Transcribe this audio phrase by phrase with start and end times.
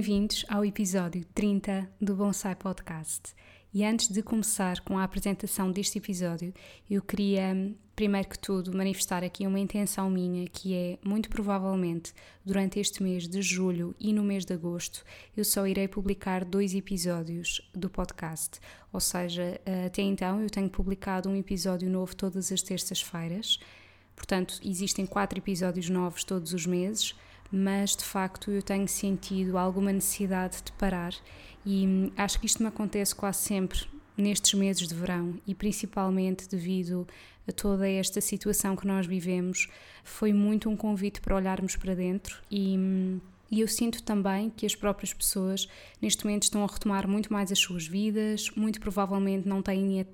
[0.00, 3.34] Bem-vindos ao episódio 30 do Bonsai Podcast.
[3.70, 6.54] E antes de começar com a apresentação deste episódio,
[6.90, 12.80] eu queria, primeiro que tudo, manifestar aqui uma intenção minha, que é, muito provavelmente, durante
[12.80, 15.04] este mês de julho e no mês de agosto,
[15.36, 18.58] eu só irei publicar dois episódios do podcast.
[18.90, 23.60] Ou seja, até então eu tenho publicado um episódio novo todas as terças-feiras.
[24.16, 27.14] Portanto, existem quatro episódios novos todos os meses
[27.50, 31.14] mas de facto eu tenho sentido alguma necessidade de parar
[31.64, 33.80] e hum, acho que isto me acontece quase sempre
[34.16, 37.06] nestes meses de verão e principalmente devido
[37.48, 39.66] a toda esta situação que nós vivemos,
[40.04, 43.20] foi muito um convite para olharmos para dentro e, hum,
[43.50, 45.68] e eu sinto também que as próprias pessoas
[46.00, 50.04] neste momento estão a retomar muito mais as suas vidas, muito provavelmente não têm a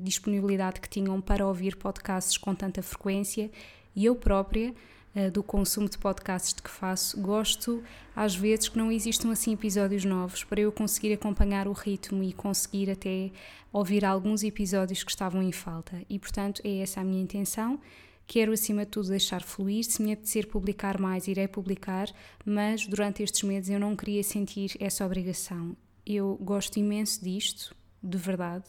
[0.00, 3.50] disponibilidade que tinham para ouvir podcasts com tanta frequência
[3.94, 4.74] e eu própria
[5.16, 7.82] eh, do consumo de podcasts que faço, gosto
[8.14, 12.34] às vezes que não existam assim episódios novos para eu conseguir acompanhar o ritmo e
[12.34, 13.30] conseguir até
[13.72, 16.02] ouvir alguns episódios que estavam em falta.
[16.10, 17.80] E portanto é essa a minha intenção.
[18.26, 19.84] Quero acima de tudo deixar fluir.
[19.84, 22.12] Se me apetecer publicar mais, irei publicar,
[22.44, 25.74] mas durante estes meses eu não queria sentir essa obrigação.
[26.04, 28.66] Eu gosto imenso disto, de verdade,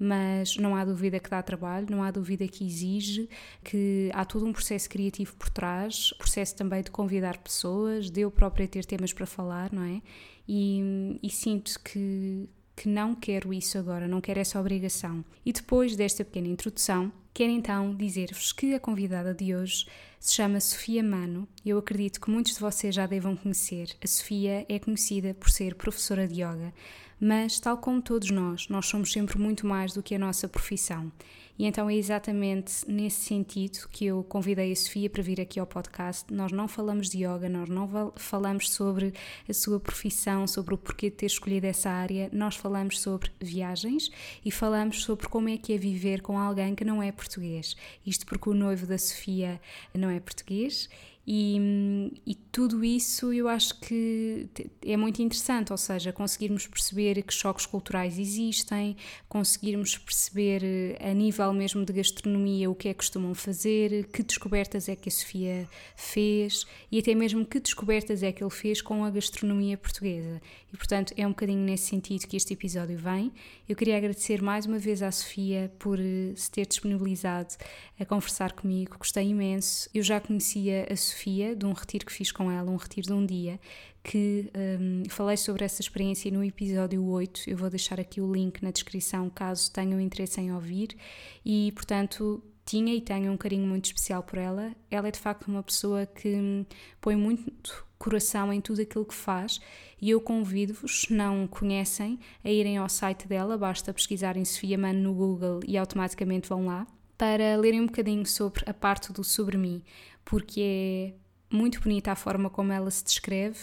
[0.00, 3.28] mas não há dúvida que dá trabalho, não há dúvida que exige,
[3.62, 8.30] que há todo um processo criativo por trás, processo também de convidar pessoas, de eu
[8.30, 10.00] própria ter temas para falar, não é?
[10.48, 15.22] E, e sinto que, que não quero isso agora, não quero essa obrigação.
[15.44, 19.86] E depois desta pequena introdução, quero então dizer-vos que a convidada de hoje
[20.18, 21.46] se chama Sofia Mano.
[21.64, 23.94] Eu acredito que muitos de vocês já devam conhecer.
[24.02, 26.72] A Sofia é conhecida por ser professora de yoga,
[27.20, 31.12] mas, tal como todos nós, nós somos sempre muito mais do que a nossa profissão.
[31.60, 35.66] E então é exatamente nesse sentido que eu convidei a Sofia para vir aqui ao
[35.66, 36.32] podcast.
[36.32, 39.12] Nós não falamos de yoga, nós não falamos sobre
[39.46, 44.10] a sua profissão, sobre o porquê de ter escolhido essa área, nós falamos sobre viagens
[44.42, 47.76] e falamos sobre como é que é viver com alguém que não é português.
[48.06, 49.60] Isto porque o noivo da Sofia
[49.92, 50.88] não é português
[51.26, 54.48] e, e, tudo isso eu acho que
[54.84, 58.96] é muito interessante, ou seja, conseguirmos perceber que choques culturais existem,
[59.28, 64.24] conseguirmos perceber eh, a nível mesmo de gastronomia o que é que costumam fazer, que
[64.24, 68.80] descobertas é que a Sofia fez e até mesmo que descobertas é que ele fez
[68.82, 70.42] com a gastronomia portuguesa.
[70.72, 73.30] E portanto é um bocadinho nesse sentido que este episódio vem.
[73.68, 77.54] Eu queria agradecer mais uma vez à Sofia por eh, se ter disponibilizado
[78.00, 79.88] a conversar comigo, gostei imenso.
[79.94, 83.06] Eu já conhecia a Sofia Sofia, de um retiro que fiz com ela, um retiro
[83.06, 83.60] de um dia,
[84.02, 84.50] que
[84.80, 87.48] um, falei sobre essa experiência no episódio 8.
[87.48, 90.96] Eu vou deixar aqui o link na descrição caso tenham interesse em ouvir.
[91.44, 94.74] E, portanto, tinha e tenho um carinho muito especial por ela.
[94.90, 96.64] Ela é de facto uma pessoa que hum,
[97.00, 99.60] põe muito coração em tudo aquilo que faz
[100.00, 105.00] e eu convido-vos, se não conhecem, a irem ao site dela, basta pesquisarem Sofia Mano
[105.00, 106.86] no Google e automaticamente vão lá
[107.18, 109.82] para lerem um bocadinho sobre a parte do sobre mim,
[110.24, 113.58] porque é muito bonita a forma como ela se descreve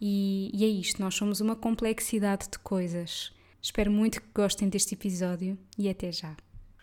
[0.00, 3.32] e, e é isto, nós somos uma complexidade de coisas.
[3.60, 6.36] Espero muito que gostem deste episódio e até já.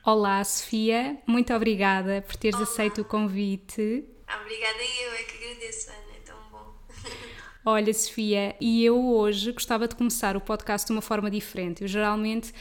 [0.04, 2.64] Olá, Sofia, muito obrigada por teres Olá.
[2.64, 4.04] aceito o convite.
[4.42, 6.74] Obrigada eu, é que agradeço, Ana, é tão bom.
[7.64, 11.84] Olha, Sofia, e eu hoje gostava de começar o podcast de uma forma diferente.
[11.84, 12.52] Eu geralmente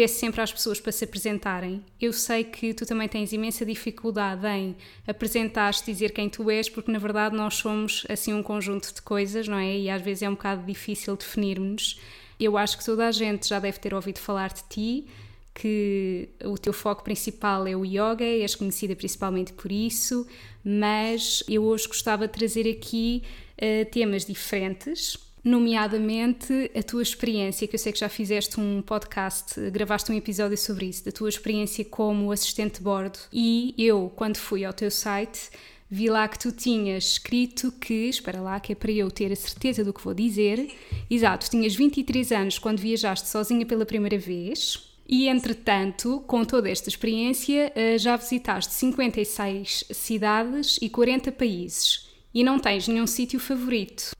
[0.00, 1.84] peço sempre às pessoas para se apresentarem.
[2.00, 4.74] Eu sei que tu também tens imensa dificuldade em
[5.06, 9.46] apresentar-te, dizer quem tu és, porque na verdade nós somos assim um conjunto de coisas,
[9.46, 9.76] não é?
[9.76, 12.00] E às vezes é um bocado difícil definirmos-nos.
[12.40, 15.06] Eu acho que toda a gente já deve ter ouvido falar de ti,
[15.52, 20.26] que o teu foco principal é o yoga, és conhecida principalmente por isso,
[20.64, 23.22] mas eu hoje gostava de trazer aqui
[23.58, 29.58] uh, temas diferentes nomeadamente a tua experiência, que eu sei que já fizeste um podcast,
[29.70, 33.18] gravaste um episódio sobre isso, da tua experiência como assistente de bordo.
[33.32, 35.50] E eu, quando fui ao teu site,
[35.90, 39.36] vi lá que tu tinhas escrito que, espera lá, que é para eu ter a
[39.36, 40.70] certeza do que vou dizer.
[41.10, 44.86] Exato, tinhas 23 anos quando viajaste sozinha pela primeira vez.
[45.08, 52.08] E entretanto, com toda esta experiência, eh, já visitaste 56 cidades e 40 países.
[52.32, 54.12] E não tens nenhum sítio favorito?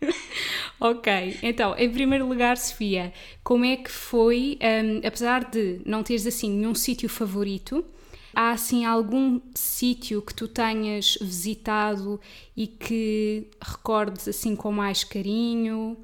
[0.80, 3.12] Ok, então, em primeiro lugar, Sofia,
[3.44, 7.84] como é que foi, um, apesar de não teres assim nenhum sítio favorito,
[8.34, 12.18] há assim algum sítio que tu tenhas visitado
[12.56, 16.02] e que recordes assim com mais carinho?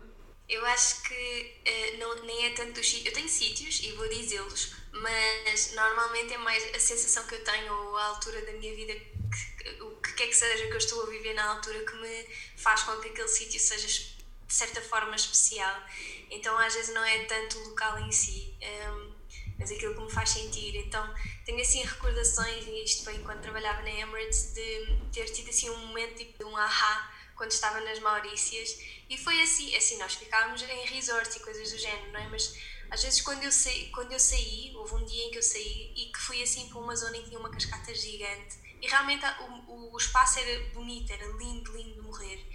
[0.48, 3.06] Eu acho que uh, não, nem é tanto dos sítios.
[3.06, 7.72] Eu tenho sítios e vou dizê-los, mas normalmente é mais a sensação que eu tenho
[7.72, 11.02] ou a altura da minha vida, que, o que quer que seja que eu estou
[11.02, 12.26] a viver na altura, que me
[12.56, 15.82] faz com que aquele sítio seja de certa forma especial.
[16.30, 18.54] Então às vezes não é tanto o local em si,
[18.90, 19.14] um,
[19.58, 20.76] mas aquilo que me faz sentir.
[20.76, 21.14] Então
[21.44, 25.86] tenho assim recordações, e isto foi enquanto trabalhava na Emirates, de ter tido assim um
[25.86, 28.78] momento tipo de um ahá quando estava nas Maurícias
[29.08, 32.28] e foi assim, assim nós ficávamos em resorts e coisas do género, não é?
[32.28, 32.56] Mas
[32.90, 35.92] às vezes quando eu, saí, quando eu saí, houve um dia em que eu saí
[35.94, 39.24] e que fui assim para uma zona em que tinha uma cascata gigante e realmente
[39.68, 42.46] o, o espaço era bonito, era lindo, lindo de morrer.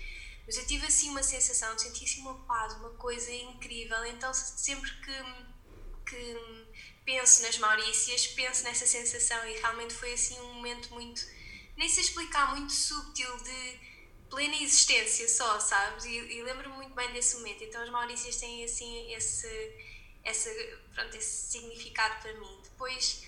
[0.45, 4.03] Mas eu tive assim uma sensação, senti assim uma paz, uma coisa incrível.
[4.05, 6.67] Então sempre que, que
[7.05, 11.21] penso nas Maurícias, penso nessa sensação e realmente foi assim um momento muito,
[11.77, 13.79] nem sei explicar, muito subtil de
[14.29, 16.05] plena existência só, sabes?
[16.05, 17.63] E, e lembro-me muito bem desse momento.
[17.63, 19.47] Então as Maurícias têm assim esse,
[20.23, 20.49] esse,
[20.95, 22.59] pronto, esse significado para mim.
[22.63, 23.27] Depois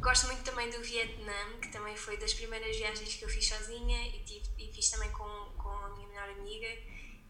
[0.00, 4.08] gosto muito também do Vietnã, que também foi das primeiras viagens que eu fiz sozinha
[4.08, 6.68] e, tive, e fiz também com, com a minha melhor amiga.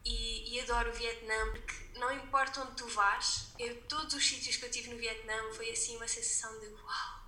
[0.04, 4.56] E, e, adoro o Vietnã porque não importa onde tu vás, eu, todos os sítios
[4.56, 7.22] que eu tive no Vietnã foi assim uma sensação de uau,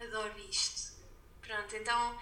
[0.00, 0.96] adoro isto.
[1.40, 2.18] Pronto, então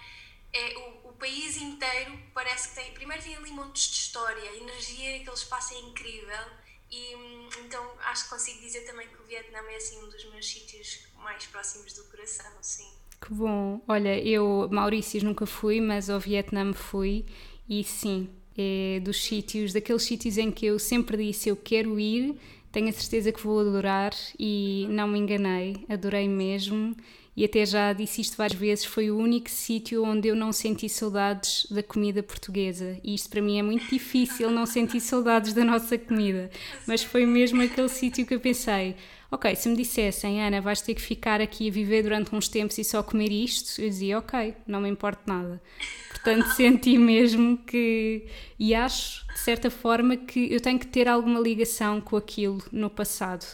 [0.53, 2.93] é, o, o, país inteiro parece que tem.
[2.93, 6.65] Primeiro tem ali montes de história, a energia aquele espaço é incrível.
[6.91, 10.23] E hum, então acho que consigo dizer também que o Vietnã é assim um dos
[10.25, 12.87] meus sítios mais próximos do coração, sim.
[13.19, 13.81] Que bom!
[13.87, 17.25] Olha, eu Maurícios nunca fui, mas ao Vietnã fui
[17.67, 22.39] e sim, é dos sítios, daqueles sítios em que eu sempre disse eu quero ir,
[22.71, 26.95] tenho a certeza que vou adorar e não me enganei, adorei mesmo
[27.35, 30.87] e até já disse isto várias vezes, foi o único sítio onde eu não senti
[30.87, 32.97] saudades da comida portuguesa.
[33.03, 36.49] E isto para mim é muito difícil não sentir saudades da nossa comida.
[36.87, 38.95] Mas foi mesmo aquele sítio que eu pensei:
[39.35, 42.77] ok, se me dissessem, Ana, vais ter que ficar aqui a viver durante uns tempos
[42.77, 45.61] e só comer isto, eu dizia: ok, não me importa nada.
[46.09, 48.25] Portanto, senti mesmo que.
[48.57, 52.89] E acho, de certa forma, que eu tenho que ter alguma ligação com aquilo no
[52.89, 53.45] passado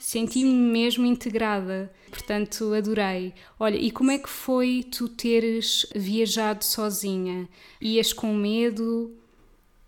[0.00, 3.34] senti-me mesmo integrada, portanto adorei.
[3.58, 7.46] Olha, e como é que foi tu teres viajado sozinha?
[7.80, 9.14] Ias com medo?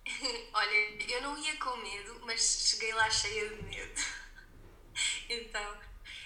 [0.53, 3.92] Olha, eu não ia com medo, mas cheguei lá cheia de medo.
[5.33, 5.79] Então,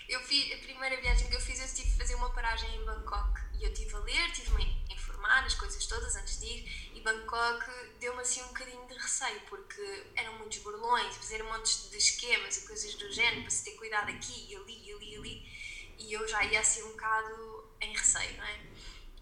[0.09, 2.85] eu fiz, a primeira viagem que eu fiz, eu tive que fazer uma paragem em
[2.85, 6.97] Bangkok e eu estive a ler, tive-me a informar as coisas todas antes de ir
[7.07, 7.65] Bangkok
[8.01, 12.67] deu-me assim um bocadinho de receio, porque eram muitos burlões, fazer montes de esquemas e
[12.67, 15.53] coisas do género para se ter cuidado aqui e ali e ali e ali,
[15.99, 18.61] e eu já ia assim um bocado em receio, não é?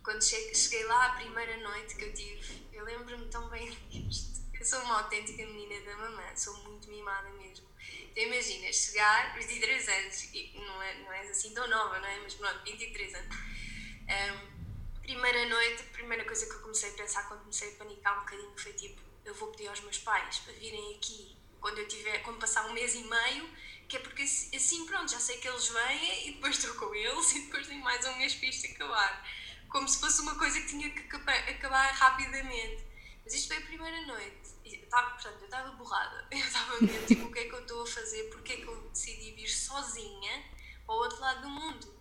[0.03, 4.43] Quando cheguei lá, a primeira noite que eu tive, eu lembro-me tão bem disto.
[4.59, 7.67] Eu sou uma autêntica menina da mamã, sou muito mimada mesmo.
[8.16, 12.20] Imagina, chegar, 23 anos, não, é, não és assim tão nova, não é?
[12.20, 13.37] Mas pronto, 23 anos.
[13.37, 18.16] Um, primeira noite, a primeira coisa que eu comecei a pensar quando comecei a panicar
[18.16, 21.88] um bocadinho foi tipo, eu vou pedir aos meus pais para virem aqui quando eu
[21.88, 23.49] tiver, quando passar um mês e meio,
[23.88, 27.33] que é porque assim pronto, já sei que eles vêm e depois estou com eles
[27.37, 29.28] e depois tenho mais um mês para isto acabar.
[29.68, 32.85] Como se fosse uma coisa que tinha que acabar rapidamente.
[33.25, 34.53] Mas isto foi a primeira noite.
[34.64, 36.26] Estava, portanto, eu estava borrada.
[36.30, 38.25] Eu estava mesmo tipo, o que é que eu estou a fazer?
[38.30, 40.44] Porque é que eu decidi vir sozinha
[40.87, 41.94] para o outro lado do mundo?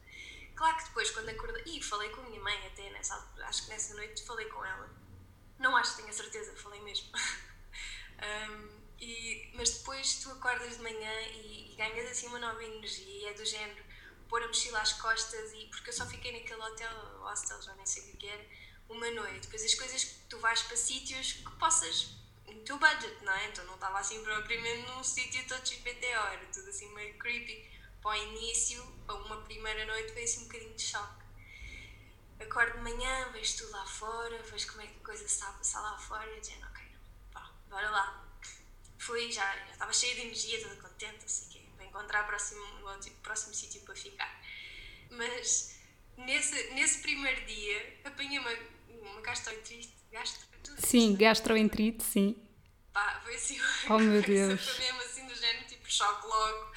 [0.55, 1.63] Claro que depois, quando acordei.
[1.65, 4.89] E falei com a minha mãe até nessa Acho que nessa noite falei com ela.
[5.59, 7.09] Não acho, tenho a certeza, falei mesmo.
[8.49, 13.05] um, e, mas depois tu acordas de manhã e, e, ganhas assim uma nova energia
[13.05, 13.83] e é do género
[14.29, 17.85] pôr a mochila às costas e porque eu só fiquei naquele hotel, hostel, já nem
[17.85, 18.45] sei o que era,
[18.89, 19.41] uma noite.
[19.41, 22.22] Depois as coisas que tu vais para sítios que possas
[22.63, 23.47] teu budget, não é?
[23.47, 28.11] Então não estava assim propriamente num sítio todo XPTO, era tudo assim meio creepy para
[28.11, 31.23] o início, para uma primeira noite, foi assim um bocadinho de choque.
[32.39, 35.53] Acordo de manhã, vejo tudo lá fora, vejo como é que a coisa está a
[35.53, 36.83] passar lá fora e dizendo, ok,
[37.31, 38.25] pá, bora lá.
[38.99, 43.21] Fui, já, estava cheia de energia, toda contente, assim que para encontrar o próximo, o
[43.21, 44.41] próximo sítio para ficar.
[45.09, 45.79] Mas
[46.17, 48.51] nesse, nesse primeiro dia apanhei uma,
[48.89, 49.93] uma gastroenterite.
[50.11, 52.35] Gastro, sim, gastroenterite, sim.
[52.93, 53.59] Pá, foi assim
[53.89, 54.63] oh, meu Deus.
[54.63, 56.73] Foi mesmo assim do género, tipo choque logo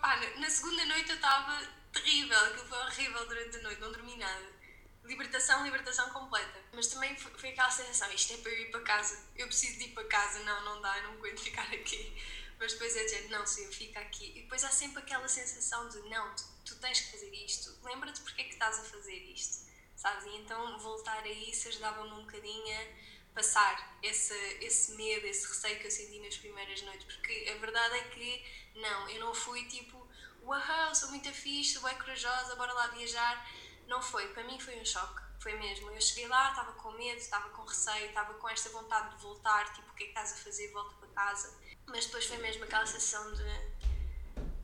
[0.00, 4.16] pá, na segunda noite eu estava terrível, aquilo foi horrível durante a noite, não dormi
[4.16, 4.58] nada.
[5.04, 6.60] Libertação, libertação completa.
[6.72, 9.84] Mas também foi aquela sensação: isto é para eu ir para casa, eu preciso de
[9.84, 12.14] ir para casa, não, não dá, eu não aguento ficar aqui.
[12.58, 14.32] Mas depois é dizer: não, se eu fico aqui.
[14.36, 18.20] E depois há sempre aquela sensação de: não, tu, tu tens que fazer isto, lembra-te
[18.20, 20.26] porque é que estás a fazer isto, sabes?
[20.26, 23.07] E então voltar a isso ajudava-me um bocadinho a
[23.38, 27.94] passar esse, esse medo, esse receio que eu senti nas primeiras noites, porque a verdade
[27.98, 29.96] é que não, eu não fui tipo
[30.42, 33.48] uau, sou muito fixe, sou bem corajosa, bora lá viajar.
[33.86, 35.88] Não foi, para mim foi um choque, foi mesmo.
[35.90, 39.72] Eu cheguei lá, estava com medo, estava com receio, estava com esta vontade de voltar,
[39.72, 40.72] tipo, o que é que estás a fazer?
[40.72, 41.56] Volta para casa.
[41.86, 43.44] Mas depois foi mesmo aquela sensação de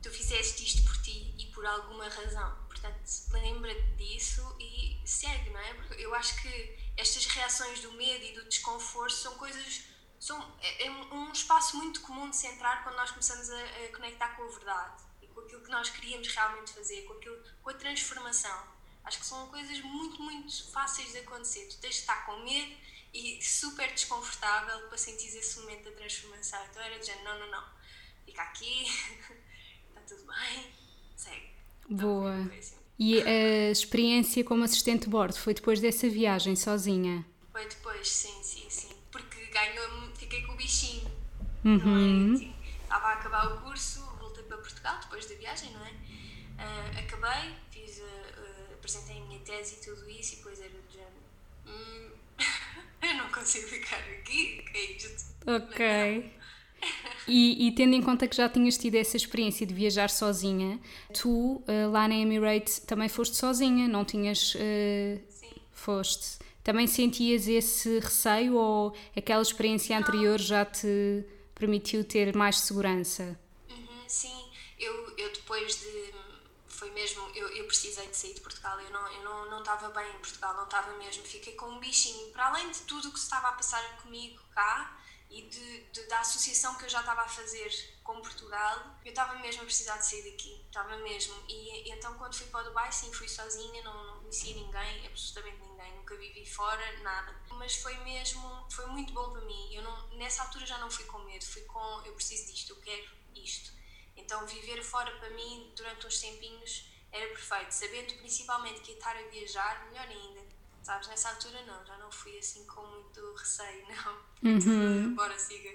[0.01, 2.55] tu fizeste isto por ti e por alguma razão.
[2.67, 2.99] Portanto,
[3.31, 5.73] lembra-te disso e segue, não é?
[5.75, 9.83] Porque eu acho que estas reações do medo e do desconforto são coisas.
[10.19, 13.91] São, é, é um espaço muito comum de se entrar quando nós começamos a, a
[13.91, 17.73] conectar com a verdade com aquilo que nós queríamos realmente fazer, com, aquilo, com a
[17.73, 18.75] transformação.
[19.03, 21.67] Acho que são coisas muito, muito fáceis de acontecer.
[21.67, 22.75] Tu tens de estar com medo
[23.13, 26.65] e super desconfortável para sentir esse momento da transformação.
[26.65, 27.69] Então era de género, não, não, não,
[28.25, 28.83] fica aqui,
[29.89, 30.73] está tudo bem,
[31.15, 31.53] segue.
[31.89, 32.39] Boa.
[32.39, 32.84] Então.
[32.97, 37.25] E a experiência como assistente de bordo foi depois dessa viagem sozinha?
[37.51, 38.95] Foi depois, sim, sim, sim.
[39.11, 41.11] Porque ganhou fiquei com o bichinho.
[41.63, 41.77] Uhum.
[41.77, 42.53] Não é?
[42.83, 44.05] Estava a acabar o curso,
[44.47, 45.89] para Portugal depois da viagem, não é?
[45.89, 50.69] Uh, acabei, fiz, uh, uh, apresentei a minha tese e tudo isso, e depois era
[50.69, 51.11] do género.
[51.67, 52.11] Hum,
[53.01, 55.35] eu não consigo ficar aqui, que é isto?
[55.45, 56.31] Ok.
[57.27, 60.79] E, e, tendo em conta que já tinhas tido essa experiência de viajar sozinha,
[61.11, 64.55] tu lá na Emirates também foste sozinha, não tinhas.
[65.29, 65.49] Sim.
[65.71, 66.37] Foste.
[66.63, 71.25] Também sentias esse receio ou aquela experiência anterior já te
[71.55, 73.39] permitiu ter mais segurança?
[74.85, 76.13] eu, eu depois de.
[76.67, 77.21] Foi mesmo.
[77.33, 78.79] Eu, eu precisei de sair de Portugal.
[78.79, 81.23] Eu não, eu não, não estava bem em Portugal, não estava mesmo.
[81.23, 82.31] Fiquei com um bichinho.
[82.31, 84.97] Para além de tudo o que se estava a passar comigo cá
[85.29, 87.69] e de, de, da associação que eu já estava a fazer
[88.03, 90.61] com Portugal, eu estava mesmo a precisar de sair daqui.
[90.67, 91.35] Estava mesmo.
[91.47, 95.95] E então, quando fui para Dubai, sim, fui sozinha, não, não conhecia ninguém, absolutamente ninguém.
[95.95, 97.35] Nunca vivi fora, nada.
[97.51, 98.67] Mas foi mesmo.
[98.69, 99.73] Foi muito bom para mim.
[99.73, 102.01] Eu não, nessa altura já não fui com medo, fui com.
[102.05, 103.75] Eu preciso disto, eu quero isto
[104.17, 109.15] então, viver fora para mim durante uns tempinhos era perfeito, sabendo principalmente que ia estar
[109.15, 110.44] a viajar, melhor ainda.
[110.85, 114.51] Sabes, nessa altura não, já não fui assim com muito receio, não.
[114.51, 115.15] Uhum.
[115.15, 115.71] Bora, siga.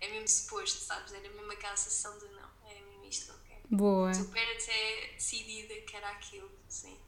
[0.00, 1.12] É mesmo suposto, sabes?
[1.12, 3.60] Era mesmo aquela sensação de não, é mesmo isto que eu quero.
[3.70, 4.12] Boa.
[4.12, 6.98] Super até decidida que era aquilo, sim.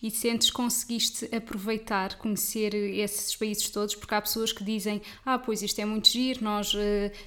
[0.00, 5.40] E sentes que conseguiste aproveitar, conhecer esses países todos, porque há pessoas que dizem: Ah,
[5.40, 6.78] pois isto é muito giro, nós uh,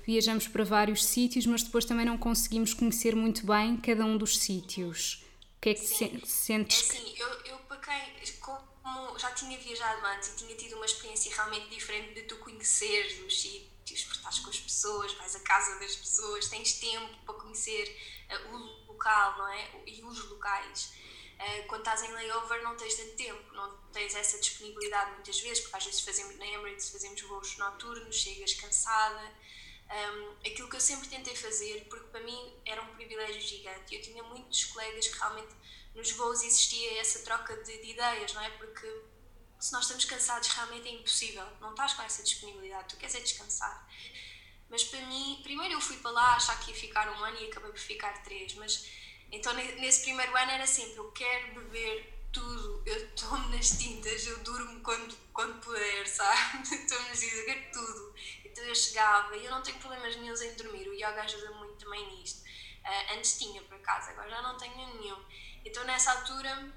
[0.05, 4.37] viajamos para vários sítios, mas depois também não conseguimos conhecer muito bem cada um dos
[4.37, 5.25] sítios.
[5.57, 6.89] O que é que sentes?
[6.89, 8.15] É assim, eu, eu para quem,
[8.85, 13.19] como já tinha viajado antes e tinha tido uma experiência realmente diferente de tu conheceres
[13.19, 17.33] os sítios, porque estás com as pessoas, vais à casa das pessoas, tens tempo para
[17.33, 17.97] conhecer
[18.29, 19.71] uh, o local, não é?
[19.87, 20.93] E os locais.
[21.39, 25.61] Eh, quando estás em layover não tens tanto tempo, não tens essa disponibilidade muitas vezes,
[25.61, 29.33] porque às vezes fazemos na Emirates, fazemos voos noturnos, chegas cansada.
[29.85, 34.01] Um, aquilo que eu sempre tentei fazer, porque para mim era um privilégio gigante, eu
[34.01, 35.53] tinha muitos colegas que realmente
[35.95, 38.49] nos voos existia essa troca de, de ideias, não é?
[38.51, 38.87] Porque
[39.59, 43.19] se nós estamos cansados realmente é impossível, não estás com essa disponibilidade, tu queres é
[43.19, 43.87] descansar.
[44.69, 47.45] Mas para mim, primeiro eu fui para lá achar que ia ficar um ano e
[47.45, 48.85] acabei por ficar três, mas
[49.31, 54.37] então, nesse primeiro ano era sempre: eu quero beber tudo, eu tomo nas tintas, eu
[54.39, 56.67] durmo quando, quando puder, sabe?
[56.87, 58.15] Tomo nas tintas, eu quero tudo.
[58.45, 61.83] Então, eu chegava e eu não tenho problemas nenhum em dormir, o yoga ajuda muito
[61.83, 62.43] também nisto.
[62.83, 65.21] Uh, antes tinha, por acaso, agora já não tenho nenhum.
[65.65, 66.71] Então, nessa altura,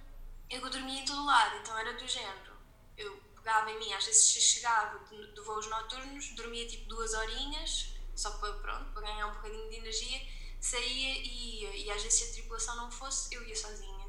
[0.50, 2.57] eu dormia em todo lado, então era do género.
[2.97, 7.95] Eu pegava em mim, às vezes chegava de, de voos noturnos, dormia tipo duas horinhas,
[8.16, 11.76] só para, pronto, para ganhar um bocadinho de energia saía e ia.
[11.76, 14.09] E às vezes, se a tripulação não fosse, eu ia sozinha.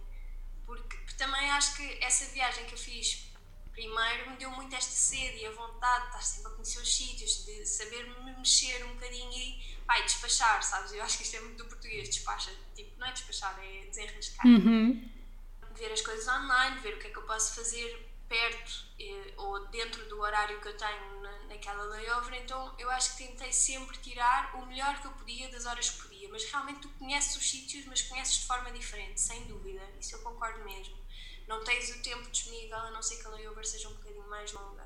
[0.66, 3.29] Porque, porque também acho que essa viagem que eu fiz
[3.80, 6.98] primeiro me deu muito esta sede e a vontade de estar sempre a conhecer os
[6.98, 10.92] sítios, de saber me mexer um bocadinho e pai, despachar, sabes?
[10.92, 12.52] Eu acho que isto é muito do português, despacha.
[12.76, 14.46] Tipo, não é despachar, é desenrascar.
[14.46, 15.10] Uhum.
[15.76, 19.68] Ver as coisas online, ver o que é que eu posso fazer perto eh, ou
[19.70, 23.98] dentro do horário que eu tenho na, naquela layover, então eu acho que tentei sempre
[23.98, 27.50] tirar o melhor que eu podia das horas que podia, mas realmente tu conheces os
[27.50, 30.96] sítios, mas conheces de forma diferente, sem dúvida, isso eu concordo mesmo.
[31.50, 34.54] Não tens o tempo disponível, a não ser que a layover seja um bocadinho mais
[34.54, 34.86] longa,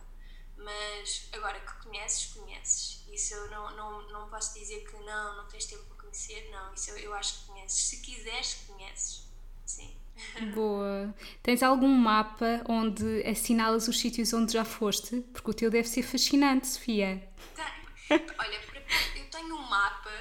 [0.55, 3.03] mas agora que conheces, conheces.
[3.12, 6.74] Isso eu não, não, não posso dizer que não, não tens tempo para conhecer, não,
[6.74, 7.77] isso eu, eu acho que conheces.
[7.82, 9.27] Se quiseres, conheces.
[9.65, 9.93] Sim.
[10.55, 11.13] Boa.
[11.41, 15.20] Tens algum mapa onde assinalas os sítios onde já foste?
[15.34, 17.29] Porque o teu deve ser fascinante, Sofia.
[18.08, 18.24] Tenho.
[18.39, 18.62] Olha,
[19.17, 20.12] eu tenho um mapa,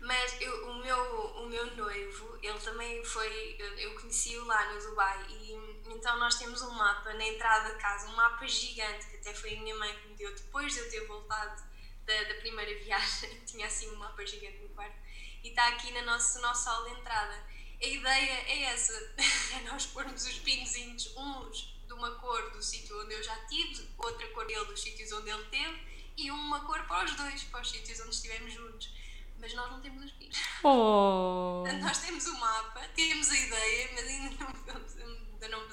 [0.00, 3.56] mas eu, o, meu, o meu noivo, ele também foi.
[3.78, 8.08] Eu conheci-o lá no Dubai e então nós temos um mapa na entrada da casa,
[8.08, 10.90] um mapa gigante que até foi a minha mãe que me deu depois de eu
[10.90, 11.62] ter voltado
[12.04, 13.40] da, da primeira viagem.
[13.44, 14.96] Tinha assim um mapa gigante no quarto
[15.42, 17.44] e está aqui na nosso, nosso hall de entrada.
[17.82, 18.92] A ideia é essa:
[19.56, 23.88] é nós pormos os pinozinhos, uns de uma cor do sítio onde eu já tive,
[23.98, 27.60] outra cor dele dos sítios onde ele teve e uma cor para os dois, para
[27.60, 28.90] os sítios onde estivemos juntos.
[29.38, 30.36] Mas nós não temos os pinos.
[30.64, 31.64] Oh.
[31.80, 35.68] nós temos o mapa, temos a ideia, mas ainda não, ainda não.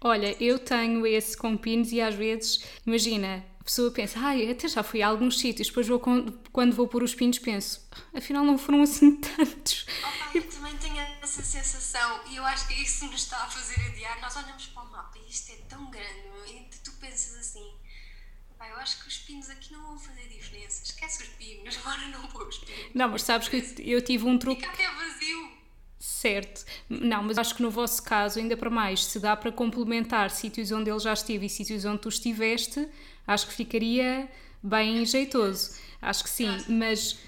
[0.00, 4.68] Olha, eu tenho esse com pinos e às vezes, imagina, a pessoa pensa, ai, até
[4.68, 6.00] já fui a alguns sítios, depois vou,
[6.52, 9.86] quando vou pôr os pinos penso, afinal não foram assim tantos.
[10.02, 13.48] Opa, eu também tenho essa sensação e eu acho que é isso nos está a
[13.48, 14.20] fazer adiar.
[14.20, 16.06] Nós olhamos para o mapa e isto é tão grande
[16.48, 17.66] e tu pensas assim,
[18.58, 20.82] Pai, eu acho que os pinos aqui não vão fazer diferença.
[20.82, 22.90] Esquece os pinos, agora não pôr os pinos.
[22.94, 24.62] Não, mas sabes que eu tive um truque.
[24.62, 25.55] Fica até vazio.
[25.98, 26.64] Certo.
[26.88, 30.70] Não, mas acho que no vosso caso, ainda para mais, se dá para complementar sítios
[30.70, 32.86] onde ele já esteve e sítios onde tu estiveste,
[33.26, 34.28] acho que ficaria
[34.62, 35.76] bem jeitoso.
[36.00, 37.18] Acho que sim, mas.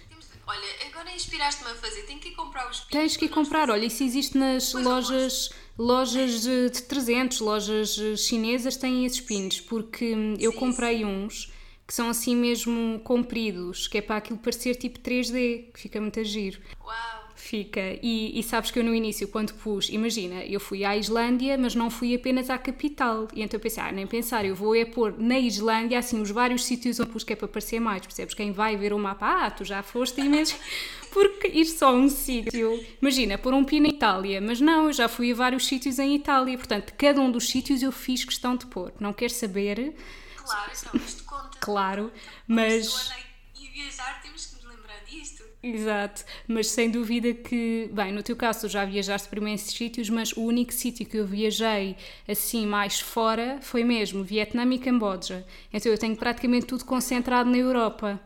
[0.46, 2.80] Olha, agora inspiraste-me a fazer, tenho que ir comprar os.
[2.80, 8.76] Tens que ir comprar, olha, isso existe nas pois lojas lojas de 300, lojas chinesas
[8.76, 11.52] têm esses pinos, porque eu comprei uns
[11.87, 16.20] que são assim mesmo compridos, que é para aquilo parecer tipo 3D, que fica muito
[16.20, 16.60] a giro.
[16.84, 17.27] Uau!
[17.49, 17.81] Fica.
[18.02, 21.75] E, e, sabes que eu no início, quando pus, imagina, eu fui à Islândia, mas
[21.75, 23.26] não fui apenas à capital.
[23.33, 26.31] E então eu pensei, ah, nem pensar, eu vou é pôr na Islândia, assim, os
[26.31, 28.35] vários sítios onde pus que é para parecer mais, percebes?
[28.35, 30.55] Quem vai ver o mapa, ah, tu já foste imenso.
[31.11, 34.93] Porque ir só a um sítio, imagina, pôr um pino na Itália, mas não, eu
[34.93, 38.57] já fui a vários sítios em Itália, portanto, cada um dos sítios eu fiz questão
[38.57, 38.93] de pôr.
[39.00, 39.97] Não quero saber.
[40.37, 41.56] Claro, então isto conta.
[41.58, 42.13] Claro,
[42.47, 43.11] mas.
[43.58, 45.45] E viajar temos que nos lembrar disto.
[45.75, 50.09] Exato, mas sem dúvida que, bem, no teu caso tu já viajaste por imensos sítios,
[50.09, 55.47] mas o único sítio que eu viajei assim mais fora foi mesmo Vietnã e Camboja.
[55.73, 58.21] Então eu tenho praticamente tudo concentrado na Europa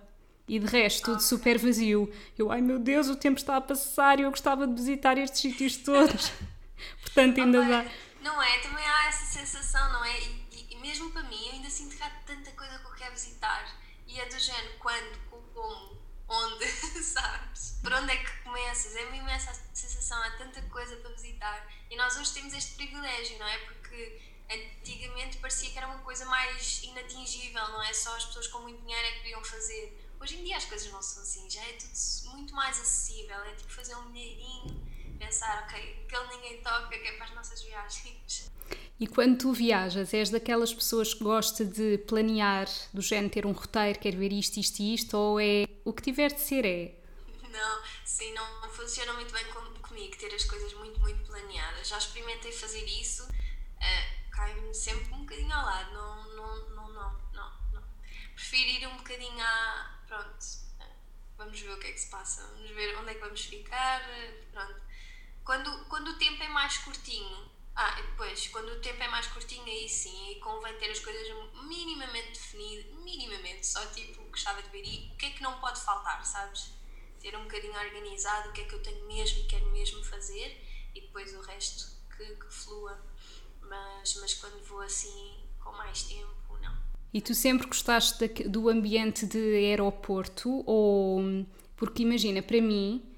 [0.47, 2.13] e de resto tudo super vazio.
[2.39, 5.41] Eu, ai meu Deus, o tempo está a passar e eu gostava de visitar estes
[5.41, 6.33] sítios todos.
[7.03, 7.85] Portanto, ainda oh, dá.
[8.23, 8.59] Não é?
[8.59, 10.21] Também há essa sensação, não é?
[10.21, 12.93] E, e, e mesmo para mim, eu ainda sinto que há tanta coisa que eu
[12.93, 13.65] quero visitar.
[14.07, 15.92] E é do género, quando, como,
[16.33, 16.66] onde,
[17.03, 17.79] sabes?
[17.83, 18.97] Por onde é que começas?
[18.97, 21.68] É mesmo essa sensação, há tanta coisa para visitar.
[21.90, 23.59] E nós hoje temos este privilégio, não é?
[23.59, 27.92] Porque antigamente parecia que era uma coisa mais inatingível, não é?
[27.92, 29.99] Só as pessoas com muito dinheiro é que podiam fazer.
[30.21, 33.37] Hoje em dia as coisas não são assim, já é tudo muito mais acessível.
[33.45, 34.92] É tipo fazer um dinheirinho,
[35.25, 38.51] pensar, ok, aquele ninguém toca, que é para as nossas viagens.
[38.99, 43.53] E quando tu viajas, és daquelas pessoas que gosta de planear, do género ter um
[43.53, 46.95] roteiro, quer ver isto, isto e isto, ou é o que tiver de ser é?
[47.49, 51.89] Não, sim, não funciona muito bem com, comigo ter as coisas muito, muito planeadas.
[51.89, 57.13] Já experimentei fazer isso, uh, cai-me sempre um bocadinho ao lado, não, não, não, não,
[57.33, 57.83] não, não.
[58.35, 59.99] Prefiro ir um bocadinho a.
[60.07, 60.45] Pronto,
[60.81, 60.85] uh,
[61.37, 64.01] vamos ver o que é que se passa, vamos ver onde é que vamos ficar,
[64.03, 64.92] uh, pronto.
[65.45, 69.65] Quando, quando o tempo é mais curtinho, ah, depois, quando o tempo é mais curtinho,
[69.65, 71.27] aí sim, e convém ter as coisas
[71.67, 75.81] minimamente definidas, minimamente, só tipo, gostava de ver e o que é que não pode
[75.81, 76.71] faltar, sabes?
[77.19, 80.61] Ter um bocadinho organizado o que é que eu tenho mesmo quero mesmo fazer
[80.95, 83.01] e depois o resto que, que flua.
[83.63, 86.77] Mas, mas quando vou assim, com mais tempo, não.
[87.13, 90.63] E tu sempre gostaste do ambiente de aeroporto?
[90.67, 91.47] Ou.
[91.77, 93.12] Porque imagina, para mim,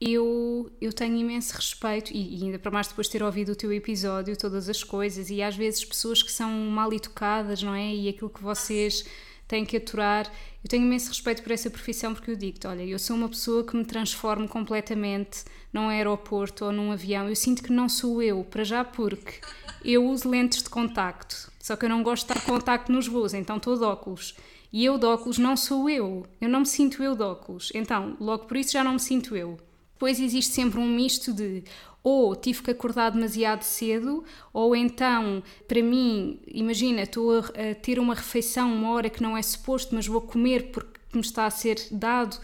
[0.00, 3.72] eu, eu tenho imenso respeito, e, ainda para mais depois de ter ouvido o teu
[3.72, 7.94] episódio, todas as coisas, e às vezes pessoas que são mal educadas, não é?
[7.94, 9.04] E aquilo que vocês
[9.48, 10.30] têm que aturar.
[10.62, 13.64] Eu tenho imenso respeito por essa profissão porque eu digo-te: olha, eu sou uma pessoa
[13.64, 17.28] que me transformo completamente num aeroporto ou num avião.
[17.28, 19.40] Eu sinto que não sou eu, para já porque
[19.84, 23.34] eu uso lentes de contacto, só que eu não gosto de estar contacto nos voos,
[23.34, 24.34] então estou de óculos.
[24.72, 28.16] E eu de óculos não sou eu, eu não me sinto eu de óculos, então
[28.20, 29.56] logo por isso já não me sinto eu.
[29.96, 31.64] Depois existe sempre um misto de
[32.02, 38.14] ou tive que acordar demasiado cedo, ou então, para mim, imagina, estou a, ter uma
[38.14, 41.76] refeição uma hora que não é suposto, mas vou comer porque me está a ser
[41.90, 42.38] dado.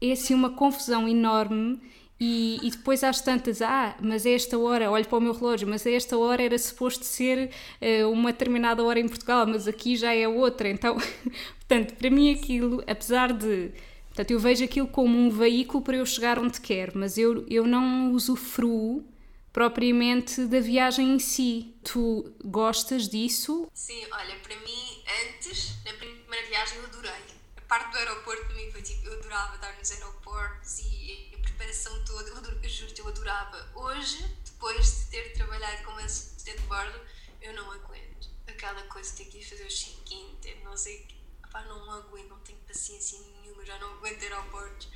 [0.00, 1.80] É assim uma confusão enorme.
[2.18, 5.68] E, e depois às tantas, ah, mas a esta hora, olho para o meu relógio,
[5.68, 9.94] mas a esta hora era suposto ser uh, uma determinada hora em Portugal, mas aqui
[9.94, 10.68] já é outra.
[10.68, 10.96] Então,
[11.60, 13.70] portanto, para mim aquilo, apesar de
[14.18, 17.64] Portanto, eu vejo aquilo como um veículo para eu chegar onde quero, mas eu, eu
[17.64, 19.08] não usufruo
[19.52, 21.72] propriamente da viagem em si.
[21.84, 23.70] Tu gostas disso?
[23.72, 27.12] Sim, olha, para mim, antes, na primeira viagem, eu adorei.
[27.58, 31.38] A parte do aeroporto para mim foi tipo, eu adorava estar nos aeroportos e a
[31.38, 33.70] preparação toda, eu, juro eu adorava.
[33.76, 36.98] Hoje, depois de ter trabalhado como assistente de bordo,
[37.40, 38.28] eu não aguento.
[38.48, 41.14] Aquela coisa de ter que ir fazer o check-in, não sei que.
[41.68, 44.88] não aguento, não tenho paciência nenhuma, já não aguento aeroportos.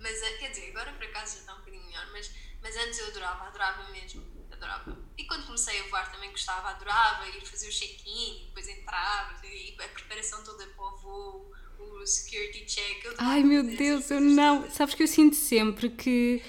[0.00, 2.30] Mas, eh, quer dizer, agora para casa já está um bocadinho melhor, mas
[2.62, 4.22] mas antes eu adorava, adorava mesmo.
[4.50, 4.98] Adorava.
[5.16, 9.76] E quando comecei a voar também gostava, adorava ir fazer o check-in, depois entrava, e
[9.78, 13.14] a preparação toda para o voo, o security check.
[13.18, 14.68] Ai meu Deus, eu não.
[14.70, 16.42] Sabes que eu sinto sempre que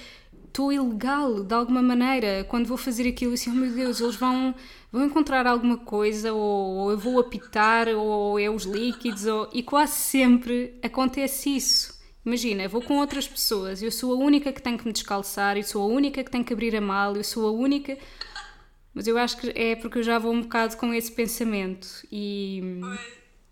[0.49, 4.53] estou ilegal de alguma maneira quando vou fazer aquilo assim, oh meu Deus, eles vão,
[4.91, 9.49] vão encontrar alguma coisa, ou, ou eu vou apitar, ou é os líquidos, ou...
[9.53, 11.99] e quase sempre acontece isso.
[12.25, 15.63] Imagina, vou com outras pessoas, eu sou a única que tem que me descalçar, eu
[15.63, 17.97] sou a única que tem que abrir a mala, eu sou a única.
[18.93, 22.61] Mas eu acho que é porque eu já vou um bocado com esse pensamento e,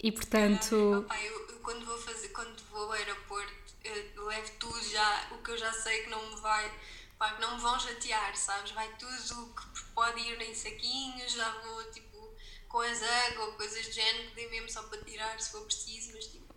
[0.04, 1.06] e portanto.
[1.06, 3.54] Opa, eu, eu, quando vou fazer, quando vou ao aeroporto,
[4.28, 6.72] levo tudo já, o que eu já sei que não me vai,
[7.18, 8.72] pá, que não me vão chatear, sabes?
[8.72, 12.18] Vai tudo o que pode ir em saquinhos, já vou tipo
[12.68, 15.62] com as água ou coisas do género que dê mesmo só para tirar se for
[15.62, 16.54] preciso, mas tipo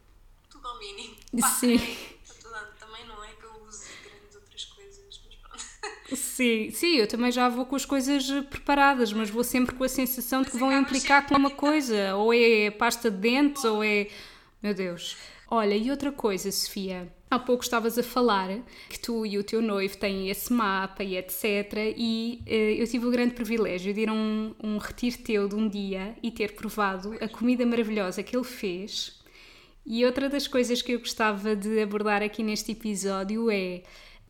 [0.49, 1.17] tudo ao mínimo.
[1.41, 1.79] Pá, Sim.
[2.43, 5.65] Também, também não é que eu use grandes outras coisas, mas pronto.
[6.17, 9.89] Sim, sim, eu também já vou com as coisas preparadas, mas vou sempre com a
[9.89, 14.11] sensação de que vão implicar com uma coisa, ou é pasta de dentes, ou é.
[14.61, 15.17] Meu Deus.
[15.49, 17.13] Olha, e outra coisa, Sofia.
[17.31, 18.49] Há pouco estavas a falar
[18.89, 21.95] que tu e o teu noivo têm esse mapa e etc.
[21.97, 25.55] E uh, eu tive o grande privilégio de ir a um, um retiro teu de
[25.55, 29.21] um dia e ter provado a comida maravilhosa que ele fez
[29.85, 33.83] e outra das coisas que eu gostava de abordar aqui neste episódio é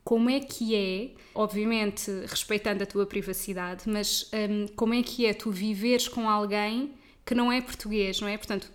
[0.02, 5.34] como é que é, obviamente respeitando a tua privacidade, mas um, como é que é
[5.34, 6.94] tu viveres com alguém
[7.26, 8.36] que não é português, não é?
[8.36, 8.70] Portanto,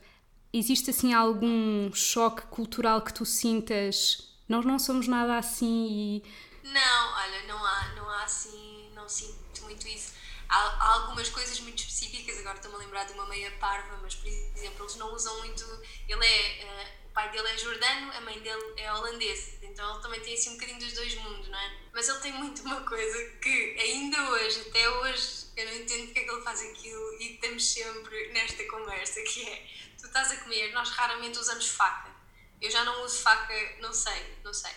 [0.57, 4.29] existe assim algum choque cultural que tu sintas?
[4.47, 6.23] Nós não somos nada assim e.
[6.63, 10.15] Não, olha, não há, não há assim, não sinto muito isso
[10.49, 14.15] há, há, algumas coisas muito específicas, agora estou-me a lembrar de uma meia parva, mas
[14.15, 15.63] por exemplo, eles não usam muito.
[16.07, 16.65] Ele é.
[16.65, 20.33] Uh, o pai dele é jordano, a mãe dele é holandesa, então ele também tem
[20.33, 21.77] assim um bocadinho dos dois mundos, não é?
[21.93, 26.19] Mas ele tem muito uma coisa que ainda hoje, até hoje, eu não entendo porque
[26.19, 29.65] é que ele faz aquilo e estamos sempre nesta conversa que é
[30.05, 32.13] tu estás a comer, nós raramente usamos faca.
[32.61, 34.71] Eu já não uso faca, não sei, não sei.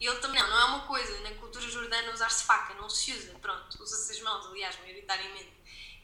[0.00, 3.12] E ele também, não, não é uma coisa, na cultura jordana usar-se faca, não se
[3.12, 5.52] usa, pronto, usa-se as mãos, aliás, maioritariamente.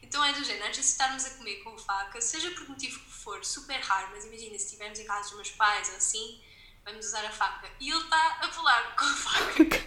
[0.01, 3.11] Então é do género, antes de estarmos a comer com faca, seja por motivo que
[3.11, 6.41] for, super raro, mas imagina, se estivermos em casa dos meus pais ou assim,
[6.85, 7.69] vamos usar a faca.
[7.79, 9.65] E ele está a falar com a faca,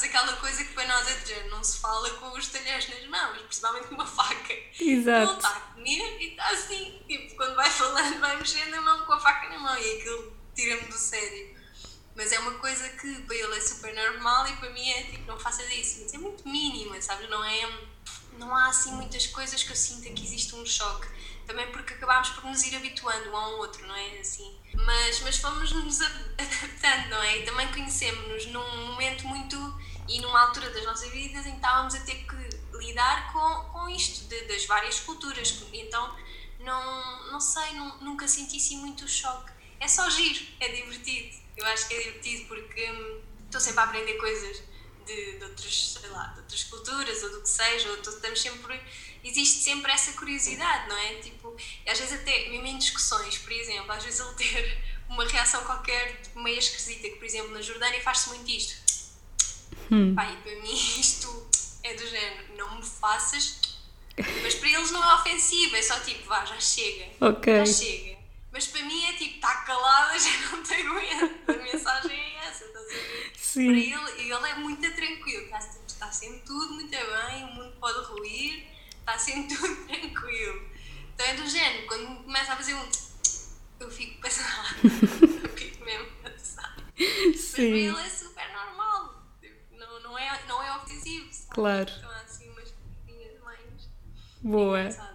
[0.00, 3.06] sabes, aquela coisa que para nós é género, não se fala com os talheres nas
[3.06, 4.54] mãos, principalmente com uma faca.
[4.80, 5.30] Exato.
[5.30, 9.04] Ele está a comer e está assim, tipo, quando vai falando, vai mexendo a mão
[9.04, 11.60] com a faca na mão e aquilo tira-me do sério.
[12.16, 15.26] Mas é uma coisa que para ele é super normal e para mim é tipo,
[15.26, 16.00] não faças isso.
[16.02, 17.28] Mas é muito mínima, sabes?
[17.30, 17.80] Não é.
[18.36, 21.08] Não há assim muitas coisas que eu sinta que existe um choque.
[21.46, 24.18] Também porque acabámos por nos ir habituando um ao outro, não é?
[24.18, 24.58] Assim.
[24.74, 27.38] Mas, mas fomos nos adaptando, não é?
[27.38, 29.56] E também conhecemos-nos num momento muito.
[30.10, 33.88] E numa altura das nossas vidas em que estávamos a ter que lidar com, com
[33.88, 35.62] isto, de, das várias culturas.
[35.72, 36.16] Então,
[36.60, 39.52] não, não sei, não, nunca senti assim muito choque.
[39.78, 43.84] É só giro, é divertido eu acho que é divertido porque hum, estou sempre a
[43.84, 44.62] aprender coisas
[45.06, 48.80] de, de, outros, sei lá, de outras culturas ou do que seja, ou estamos sempre,
[49.22, 51.14] existe sempre essa curiosidade, não é?
[51.16, 51.54] Tipo,
[51.86, 56.20] às vezes até, mesmo em discussões, por exemplo, às vezes ele ter uma reação qualquer
[56.22, 58.89] tipo, meio esquisita, que por exemplo na Jordânia faz-se muito isto.
[59.90, 60.14] Hum.
[60.14, 61.48] Pai, para mim isto
[61.82, 63.60] é do género, não me faças,
[64.42, 67.64] mas para eles não é ofensivo, é só tipo, vá, já chega, okay.
[67.64, 68.20] já chega.
[68.52, 71.30] Mas para mim é tipo, está calada, já não tenho medo.
[71.48, 73.32] A mensagem é essa, estás a ver?
[73.36, 73.66] Sim.
[73.66, 78.06] Para ele, ele é muito tranquilo, está, está sempre tudo muito bem, o mundo pode
[78.06, 78.66] ruir,
[78.98, 80.70] está sempre tudo tranquilo.
[81.14, 82.88] Então é do género, quando começa a fazer um.
[83.78, 84.76] Eu fico pensando,
[85.42, 86.84] eu fico mesmo pensando.
[86.98, 91.28] Mas para ele é super normal, tipo, não, não, é, não é ofensivo.
[91.32, 91.49] Sabe?
[91.60, 91.90] Claro.
[91.98, 92.72] Então há assim umas
[93.06, 93.58] coisinhas mais.
[94.40, 95.10] Boa.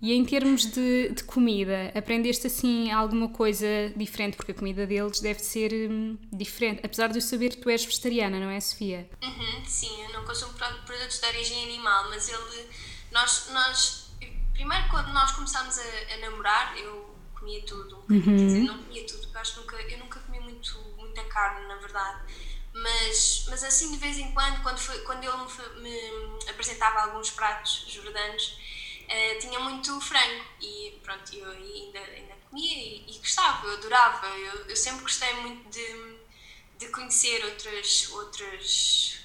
[0.00, 4.36] E em termos de, de, comida, aprendeste assim alguma coisa diferente?
[4.36, 6.80] Porque a comida deles deve ser hum, diferente.
[6.84, 9.08] Apesar de eu saber que tu és vegetariana, não é, Sofia?
[9.22, 12.68] Uhum, sim, eu não consumo produtos de origem animal, mas ele.
[13.12, 13.50] Nós.
[13.52, 14.10] nós
[14.52, 18.02] primeiro, quando nós começámos a, a namorar, eu comia tudo.
[18.10, 18.22] Uhum.
[18.22, 21.68] Quer dizer, não comia tudo, eu acho que nunca, eu nunca comi muito muita carne,
[21.68, 22.22] na verdade.
[22.72, 25.90] Mas, mas assim, de vez em quando, quando, foi, quando ele me,
[26.38, 28.58] me apresentava alguns pratos jordanos,
[29.04, 30.44] uh, tinha muito frango.
[30.60, 34.26] E pronto, eu ainda, ainda comia e, e gostava, eu adorava.
[34.26, 36.16] Eu, eu sempre gostei muito de,
[36.78, 38.08] de conhecer outras.
[38.10, 39.22] outras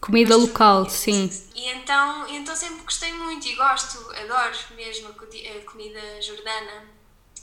[0.00, 1.30] Comida local, sim.
[1.54, 6.88] E então, então sempre gostei muito e gosto, adoro mesmo a comida jordana.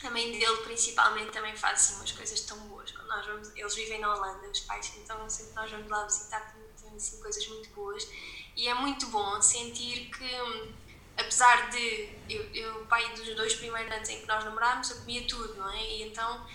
[0.04, 2.92] A mãe dele, principalmente, também faz assim, umas coisas tão boas.
[3.08, 6.40] Nós vamos, eles vivem na Holanda, os pais, então sempre nós vamos lá visitar,
[6.82, 8.08] tem assim, coisas muito boas.
[8.56, 10.82] E é muito bom sentir que,
[11.18, 15.28] apesar de eu, eu pai dos dois primeiros anos em que nós namorámos, eu comia
[15.28, 15.84] tudo, não é?
[15.84, 16.46] E então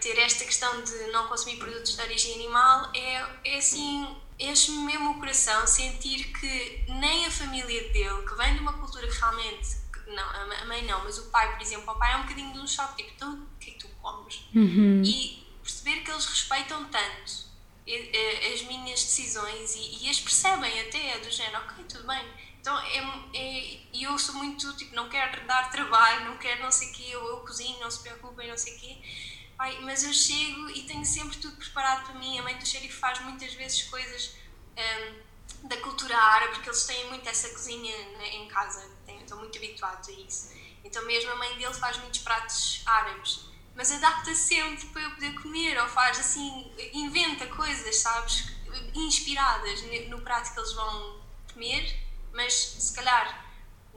[0.00, 4.06] ter esta questão de não consumir produtos de origem animal é, é assim
[4.40, 9.06] enche-me mesmo o coração sentir que nem a família dele, que vem de uma cultura
[9.06, 10.24] que realmente, não,
[10.62, 12.66] a mãe não, mas o pai, por exemplo, o pai é um bocadinho de um
[12.66, 14.42] choque, tipo, então o que é que tu comes?
[14.54, 15.02] Uhum.
[15.04, 15.39] E
[15.90, 17.50] perceber que eles respeitam tanto
[18.52, 22.24] as minhas decisões e, e as percebem até, do género, ok, tudo bem.
[22.60, 22.98] Então, é,
[23.34, 27.04] é, eu sou muito, tipo, não quero dar trabalho, não quero não sei o quê,
[27.08, 28.98] eu, eu cozinho, não se preocupem, não sei o quê
[29.58, 32.38] Ai, mas eu chego e tenho sempre tudo preparado para mim.
[32.38, 34.34] A mãe do xerife faz muitas vezes coisas
[35.62, 39.38] um, da cultura árabe, porque eles têm muito essa cozinha né, em casa, têm, estão
[39.38, 40.52] muito habituados a isso.
[40.82, 43.49] Então, mesmo a mãe dele faz muitos pratos árabes,
[43.80, 48.52] mas adapta sempre para eu poder comer, ou faz assim, inventa coisas, sabes,
[48.94, 51.18] inspiradas no prato que eles vão
[51.50, 51.98] comer,
[52.34, 53.42] mas se calhar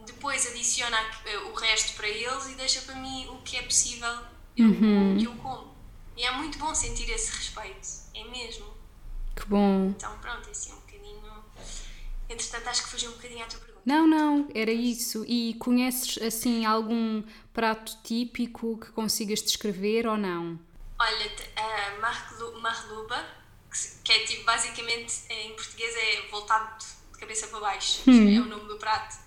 [0.06, 0.96] depois adiciona
[1.52, 4.08] o resto para eles e deixa para mim o que é possível
[4.58, 5.18] uhum.
[5.18, 5.74] que eu como.
[6.16, 8.64] E é muito bom sentir esse respeito, é mesmo.
[9.36, 9.88] Que bom.
[9.88, 11.44] Então, pronto, é assim um bocadinho.
[12.30, 13.82] Entretanto, acho que fugiu um bocadinho à tua pergunta.
[13.84, 15.26] Não, não, era isso.
[15.28, 17.22] E conheces assim algum
[17.54, 20.60] prato típico que consigas descrever ou não?
[20.98, 23.24] Olha, a marluba,
[24.04, 26.78] que é tipo, basicamente em português é voltado
[27.12, 28.36] de cabeça para baixo, hum.
[28.36, 29.24] é o nome do prato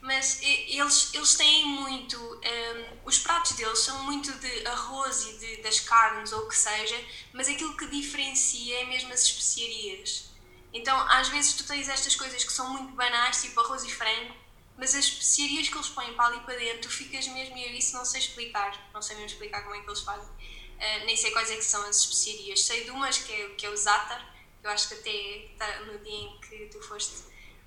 [0.00, 2.16] mas eles, eles têm muito.
[2.16, 6.56] Um, os pratos deles são muito de arroz e de, das carnes ou o que
[6.56, 6.98] seja,
[7.32, 10.30] mas aquilo que diferencia é mesmo as especiarias.
[10.72, 14.34] Então, às vezes, tu tens estas coisas que são muito banais, tipo arroz e frango,
[14.80, 17.72] mas as especiarias que eles põem para ali para dentro, tu ficas mesmo, e eu
[17.74, 20.26] isso não sei explicar, não sei mesmo explicar como é que eles fazem.
[20.26, 22.64] Uh, nem sei quais é que são as especiarias.
[22.64, 25.98] Sei de umas que é, que é o zátar, eu acho que até tá no
[25.98, 27.12] dia em que tu foste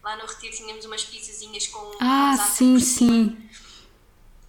[0.02, 1.98] lá no Retiro tínhamos umas pizzazinhas com.
[2.02, 3.50] Ah, com sim, sim.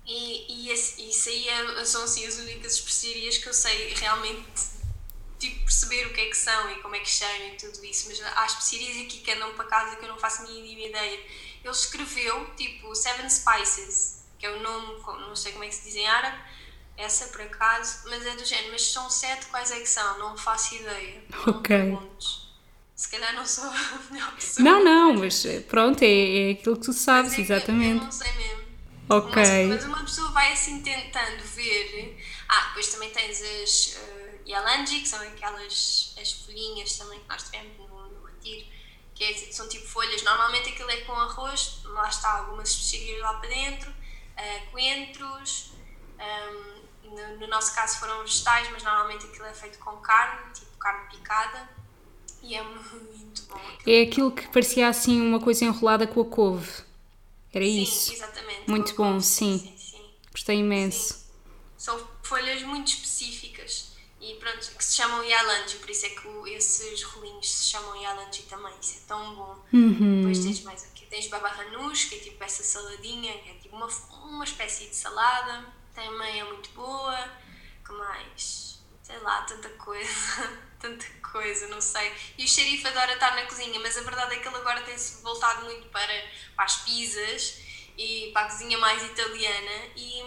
[0.07, 4.75] E, e isso aí é, são assim as únicas especiarias que eu sei realmente
[5.39, 8.09] tipo, perceber o que é que são e como é que cheiram e tudo isso.
[8.09, 11.21] Mas há especiarias aqui que andam para casa que eu não faço a mínima ideia.
[11.65, 15.85] Ele escreveu tipo Seven Spices, que é o nome, não sei como é que se
[15.85, 16.39] diz em árabe,
[16.97, 18.73] essa por acaso, mas é do género.
[18.73, 20.19] Mas são sete, quais é que são?
[20.19, 21.25] Não faço ideia.
[21.47, 21.99] Ok.
[22.95, 24.65] Se calhar não sou a melhor pessoa.
[24.65, 27.99] Não, não, mas eh, pronto, é, é aquilo que tu sabes, é exatamente.
[27.99, 28.65] eu não sei mesmo.
[29.09, 29.35] Ok.
[29.35, 32.19] Mas, mas, uma pessoa vai assim tentando ver.
[32.49, 37.43] Ah, depois também tens as uh, Yalanji, que são aquelas as folhinhas também que nós
[37.43, 38.67] tivemos no, no retiro,
[39.15, 40.23] que é, são tipo folhas.
[40.23, 45.73] Normalmente aquilo é com arroz, lá está algumas especiarias lá para dentro, uh, coentros.
[46.19, 46.75] Um,
[47.11, 51.09] no, no, nosso caso foram vegetais, mas normalmente aquilo é feito com carne, tipo carne
[51.11, 51.69] picada.
[52.43, 53.61] E é muito bom.
[53.87, 56.83] É aquilo que parecia assim uma coisa enrolada com a couve.
[57.53, 58.13] Era sim, isso.
[58.13, 58.69] exatamente.
[58.69, 59.59] Muito bom, sim.
[59.59, 59.77] sim.
[59.79, 60.11] sim.
[60.33, 61.15] Gostei imenso.
[61.15, 61.25] Sim.
[61.79, 63.94] São folhas muito específicas
[64.45, 68.73] pronto, que se chamam yalanji, por isso é que esses rolinhos se chamam yalanji também.
[68.81, 69.65] Isso é tão bom.
[69.73, 70.21] Uhum.
[70.21, 73.75] Depois tens mais aqui, tens baba ganoush, que é tipo essa saladinha, que é tipo
[73.75, 73.89] uma,
[74.23, 75.67] uma espécie de salada.
[75.95, 77.31] Também é muito boa.
[77.87, 78.85] que mais?
[79.03, 80.63] Sei lá, tanta coisa.
[80.79, 82.13] tanta coisa, não sei.
[82.37, 85.23] E o xerife adora estar na cozinha, mas a verdade é que ele agora tem-se
[85.23, 86.13] voltado muito para,
[86.55, 87.64] para as pizzas
[87.97, 90.21] e para a cozinha mais italiana e,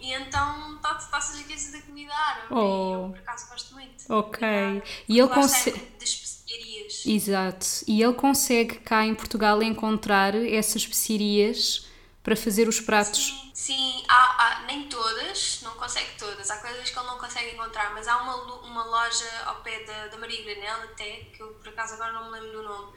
[0.00, 2.46] e então está-se a esquecer da comida árabe.
[2.50, 3.06] Oh.
[3.06, 4.12] Eu por acaso gosto muito.
[4.12, 4.82] Ok.
[5.08, 5.80] E ele consegue.
[6.00, 7.06] Especiarias.
[7.06, 7.66] Exato.
[7.86, 11.86] E ele consegue cá em Portugal encontrar essas especiarias
[12.22, 13.26] para fazer os pratos.
[13.26, 17.54] Sim, sim há, há, nem todas, não consegue todas, há coisas que ele não consegue
[17.54, 21.48] encontrar, mas há uma, uma loja ao pé da, da Maria Granel até, que eu
[21.48, 22.92] por acaso agora não me lembro do nome,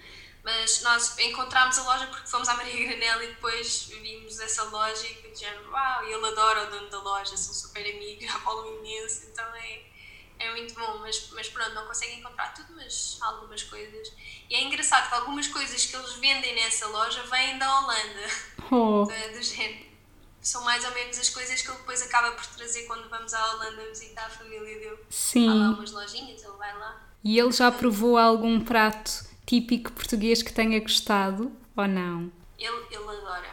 [0.46, 5.08] mas nós encontramos a loja porque fomos à Maria Granel e depois vimos essa loja
[5.08, 8.78] e dizendo, uau, e ele adora o dono da loja, são super amigos, já falam
[8.78, 9.82] imenso, então é,
[10.38, 14.14] é muito bom, mas, mas pronto, não consegue encontrar tudo, mas algumas coisas.
[14.48, 18.28] E é engraçado que algumas coisas que eles vendem nessa loja vêm da Holanda,
[18.70, 19.04] oh.
[19.04, 19.88] do, do género.
[20.42, 23.54] são mais ou menos as coisas que ele depois acaba por trazer quando vamos à
[23.54, 25.00] Holanda visitar a família dele.
[25.10, 25.50] Sim.
[25.50, 27.02] Há lá umas lojinhas, ele vai lá.
[27.24, 32.32] E ele já provou algum prato típico português que tenha gostado ou não?
[32.58, 33.50] Ele, ele adora.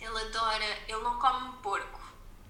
[0.00, 0.64] Ele adora.
[0.86, 1.98] Ele não come porco.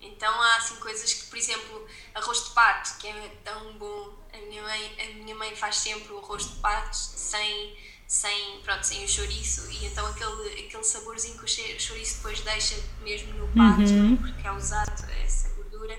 [0.01, 4.17] Então há assim coisas que, por exemplo, arroz de pato, que é tão bom.
[4.33, 7.77] A minha mãe, a minha mãe faz sempre o arroz de pato sem,
[8.07, 11.49] sem, pronto, sem o chouriço e então aquele, aquele saborzinho que o
[11.81, 14.17] chouriço depois deixa mesmo no pato, Uhum.
[14.17, 15.99] porque é usado essa gordura.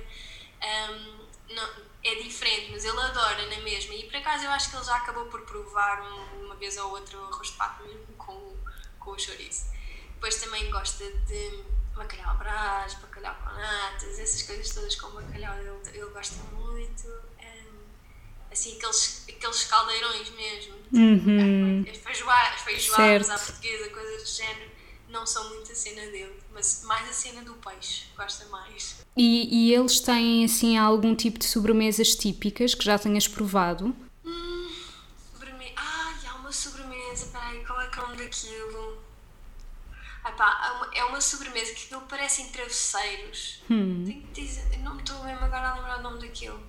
[0.64, 1.70] Um, não,
[2.04, 3.94] é diferente, mas ele adora na mesma.
[3.94, 6.92] E por acaso eu acho que ele já acabou por provar um- uma vez ou
[6.92, 8.60] outra o arroz de pato mesmo com, o-
[9.00, 9.66] com o chouriço.
[10.14, 11.64] Depois também gosta de
[11.96, 17.08] bacalhau brás, bacalhau com natas, essas coisas todas com bacalhau, ele, ele gosta muito.
[17.08, 17.86] hum,
[18.52, 20.76] assim, aqueles, aqueles caldeirões mesmo.
[20.94, 21.86] Uhum.
[21.90, 24.72] As feijoadas, as feijoadas à portuguesa, coisas do género,
[25.10, 28.98] não são muito a cena dele, mas mais a cena do peixe, gosta mais.
[29.18, 33.96] E, e eles têm assim algum tipo de sobremesas típicas que já tenhas provado?
[35.34, 35.74] Sobremesa.
[35.76, 37.26] Ai, há uma sobremesa.
[37.32, 38.98] Peraí, qual é que é o nome daquilo?
[40.24, 43.62] Ai pá, há uma- é uma sobremesa que aquilo parecem travesseiros.
[43.70, 44.04] Hum.
[44.06, 46.62] Tenho que dizer, não me estou mesmo agora a lembrar o nome daquilo.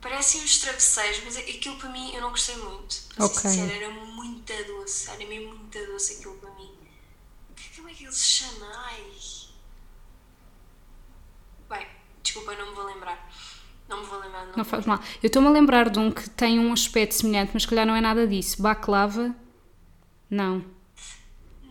[0.00, 2.96] Parecem uns travesseiros, mas aquilo para mim eu não gostei muito.
[3.14, 3.36] Para Ok.
[3.36, 5.10] ser sincera, era muito doce.
[5.10, 6.69] Era mesmo muito doce aquilo para mim.
[7.80, 8.66] Que- Como é que ele se chama?
[8.74, 9.04] Ai.
[11.68, 11.86] Bem,
[12.22, 13.30] desculpa, não me vou lembrar.
[13.88, 14.46] Não me vou lembrar.
[14.46, 14.98] Não, Não faz mal.
[15.22, 17.94] Eu estou-me a lembrar de um que tem um aspecto semelhante, mas se calhar não
[17.96, 18.60] é nada disso.
[18.62, 19.34] Baklava?
[20.28, 20.64] Não.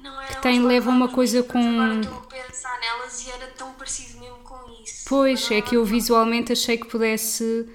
[0.02, 3.48] Não era tem- uns leva uma coisa com- Agora estou a pensar nelas e era
[3.52, 5.06] tão parecido mesmo com isso.
[5.08, 7.70] Pois, é que eu visualmente achei que pudesse.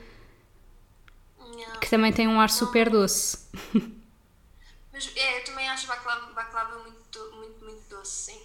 [1.38, 1.80] não.
[1.80, 3.46] que também tem um ar super doce.
[4.92, 8.40] Mas é, eu também acho baklava, baklava muito, do- muito, muito doce, sim.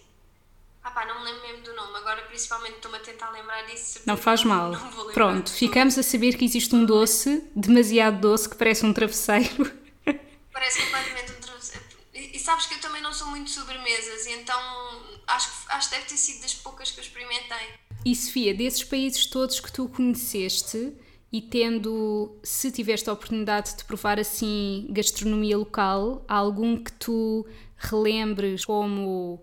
[0.90, 1.98] Ah pá, não me lembro mesmo do nome.
[1.98, 4.00] Agora, principalmente, estou-me a tentar lembrar disso.
[4.08, 4.72] Não faz mal.
[4.72, 8.92] Não vou Pronto, ficamos a saber que existe um doce, demasiado doce, que parece um
[8.92, 9.72] travesseiro.
[10.52, 11.86] Parece completamente um travesseiro.
[12.12, 14.60] E, e sabes que eu também não sou muito de sobremesas, e então
[15.28, 17.68] acho, que- acho que deve ter sido das poucas que eu experimentei.
[18.04, 20.92] E Sofia, desses países todos que tu conheceste
[21.32, 27.46] e tendo, se tiveste a oportunidade de provar assim gastronomia local, há algum que tu
[27.78, 29.40] relembres como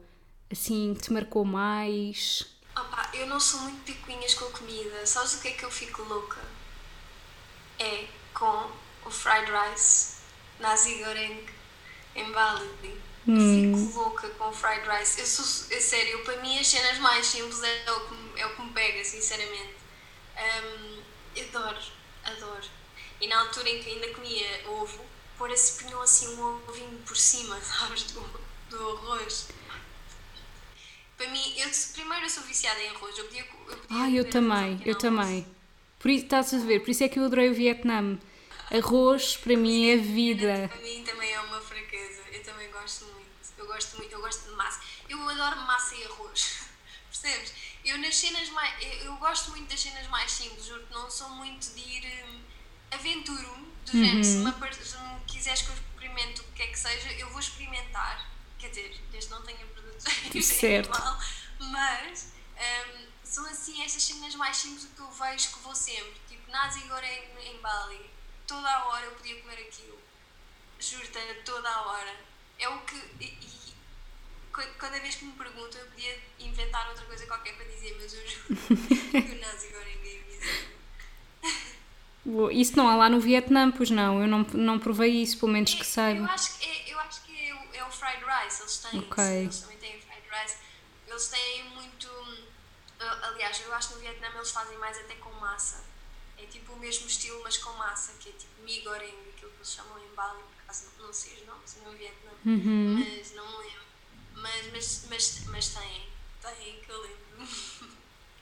[0.50, 2.46] assim te marcou mais?
[2.78, 5.04] Opa, eu não sou muito picuinhas com a comida.
[5.04, 6.40] Sabes o que é que eu fico louca?
[7.78, 8.70] É com
[9.04, 10.16] o fried rice,
[10.58, 11.46] nasi goreng,
[12.14, 13.02] em Bali.
[13.34, 15.20] Eu fico louca com o fried rice.
[15.20, 18.46] Eu sou, é sério, para mim as cenas mais simples é o que, me- é
[18.46, 19.76] o que me pega, sinceramente.
[20.36, 21.02] Hum,
[21.34, 21.80] eu adoro,
[22.24, 22.68] adoro.
[23.20, 25.04] E na altura em que ainda comia ovo,
[25.36, 28.20] pôr assim, punham assim um ovinho por cima, sabes, do,
[28.70, 29.48] do arroz.
[31.16, 33.16] Para mim, eu, primeiro eu sou viciada em arroz.
[33.16, 35.46] Eu podia, eu podia Ah, eu também, eu também.
[35.98, 38.18] Por isso, estás a ver, por isso é que eu adorei o Vietnã.
[38.70, 40.12] Arroz, para mim, é almoço.
[40.12, 40.68] vida.
[40.68, 42.22] Para mim também é uma fraqueza.
[42.32, 43.26] Eu também gosto muito.
[43.56, 44.80] Eu gosto muito, eu gosto de massa.
[45.08, 46.66] Eu adoro massa e arroz.
[47.08, 47.52] Percebes?
[47.84, 48.74] Eu nas cenas mais.
[48.82, 52.24] Eu, eu gosto muito das cenas mais simples, juro não sou muito de ir.
[52.28, 52.40] Hum,
[52.90, 56.78] Aventuro-me, do género, se me, se me quiseres que eu experimente o que quer que
[56.78, 58.30] seja, eu vou experimentar.
[58.58, 59.66] Quer dizer, desde não tenha em
[60.42, 60.90] Certo.
[61.58, 66.14] mas hum, são assim estas cenas mais simples que eu vejo que vou sempre.
[66.28, 68.10] Tipo, nasi goreng em Bali.
[68.46, 69.98] Toda a hora eu podia comer aquilo.
[70.78, 72.14] Juro-te, toda a hora.
[72.58, 72.96] É o que.
[73.20, 73.74] E, e
[74.78, 78.26] cada vez que me perguntam, eu podia inventar outra coisa qualquer para dizer, mas eu
[78.26, 78.56] juro
[79.10, 80.76] que o nasi goreng é a minha cena.
[82.24, 82.52] Boa.
[82.52, 85.72] Isso não há lá no Vietnã, pois não, eu não, não provei isso, pelo menos
[85.74, 86.24] que Eu saiba.
[86.26, 89.00] acho que é, eu acho que é, o, é o fried rice, eles têm.
[89.00, 89.24] Ok.
[89.24, 89.75] sim, Eles têm.
[91.16, 92.10] Eles têm muito.
[93.00, 95.82] ah, Aliás, eu acho que no Vietnã eles fazem mais até com massa.
[96.36, 99.56] É tipo o mesmo estilo, mas com massa, que é tipo mi goreng, aquilo que
[99.56, 103.64] eles chamam em Bali, por acaso não, sei os nomes no Vietnã, mas não me
[103.64, 103.86] lembro.
[104.34, 106.06] Mas, mas, mas, mas têm,
[106.42, 107.48] têm, que eu lembro.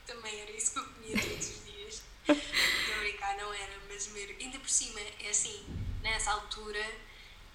[0.04, 2.02] também era isso que eu comia todos os dias.
[2.26, 4.37] Estou a brincar, não era, mas mesmo.
[4.40, 5.64] Ainda por cima, é assim,
[6.02, 6.84] nessa altura,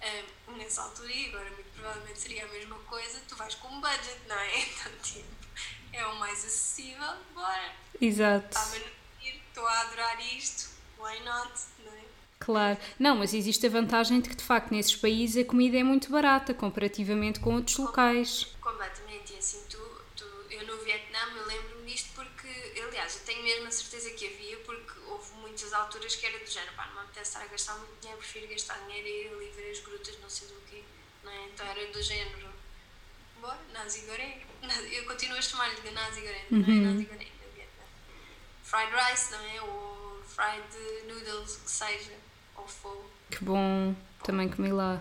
[0.02, 3.80] hum, nessa altura e agora muito provavelmente seria a mesma coisa, tu vais com um
[3.80, 4.58] budget, não é?
[4.60, 5.28] Então, tipo,
[5.92, 7.72] é o mais acessível, bora.
[8.00, 8.46] Exato.
[8.48, 11.52] Está-me a divertir, estou a adorar isto, why not,
[11.84, 12.04] não é?
[12.38, 12.78] Claro.
[12.98, 16.10] Não, mas existe a vantagem de que, de facto, nesses países a comida é muito
[16.10, 18.44] barata comparativamente com outros locais.
[18.60, 19.78] Completamente, e assim, tu,
[20.16, 22.48] tu, eu no Vietnã eu lembro-me disto porque,
[22.80, 24.99] aliás, eu tenho mesmo a certeza que havia, porque
[25.60, 28.18] muitas alturas que era do género, pá, não me apetece estar a gastar muito dinheiro,
[28.18, 30.82] prefiro gastar dinheiro e ir ali ver as grutas, não sei do quê,
[31.22, 31.44] não é?
[31.46, 32.48] Então era do género,
[33.40, 34.40] bora, nasi goreng.
[34.92, 36.58] Eu continuo a chamar-lhe de nasi goreng, uhum.
[36.58, 36.94] não é uhum.
[36.94, 37.84] nasi goreng no Vietnã.
[38.62, 39.62] Fried rice, não é?
[39.62, 42.12] Ou fried noodles, que seja,
[42.56, 43.04] ou pho.
[43.30, 45.00] Que bom, também comi lá.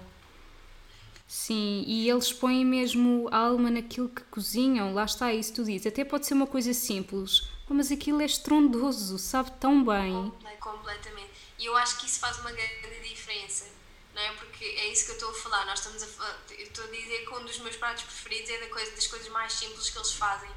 [1.27, 5.85] Sim, e eles põem mesmo alma naquilo que cozinham, lá está, isso tu dizes.
[5.85, 10.33] Até pode ser uma coisa simples, mas aquilo é estrondoso, sabe tão bem.
[10.71, 11.31] Completamente.
[11.57, 13.65] E eu acho que isso faz uma grande diferença,
[14.13, 14.31] não é?
[14.33, 15.65] Porque é isso que eu estou a falar.
[15.65, 18.67] Nós estamos a eu estou a dizer que um dos meus pratos preferidos é da
[18.67, 20.51] coisa, das coisas mais simples que eles fazem,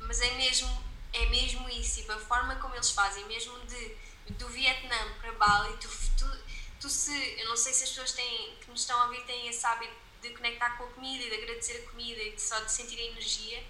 [0.00, 3.94] mas é mesmo, é mesmo isso, tipo, a forma como eles fazem, mesmo de,
[4.34, 6.38] do Vietnã para Bali, tu, tu,
[6.80, 9.48] tu se, eu não sei se as pessoas têm, que nos estão a ouvir têm
[9.48, 9.92] esse hábito
[10.22, 12.98] de conectar com a comida e de agradecer a comida e de só de sentir
[12.98, 13.62] a energia,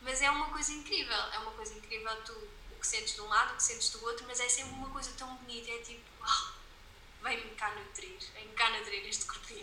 [0.00, 2.48] mas é uma coisa incrível, é uma coisa incrível tu,
[2.80, 5.10] que sentes de um lado, o que sentes do outro, mas é sempre uma coisa
[5.16, 9.60] tão bonita, é tipo, oh, vem-me cá nutrir, vem-me cá nutrir este corpinho.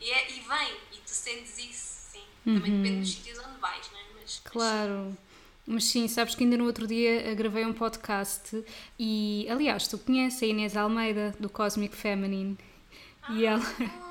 [0.00, 2.22] E, é, e vem, e tu sentes isso, sim.
[2.44, 2.54] Uhum.
[2.56, 4.02] Também depende dos sítios onde vais, não é?
[4.20, 5.16] Mas, claro.
[5.66, 8.62] Mas sim, sabes que ainda no outro dia gravei um podcast
[8.98, 12.58] e, aliás, tu conheces a Inês Almeida, do Cosmic Feminine.
[13.22, 13.64] Ah, e ela.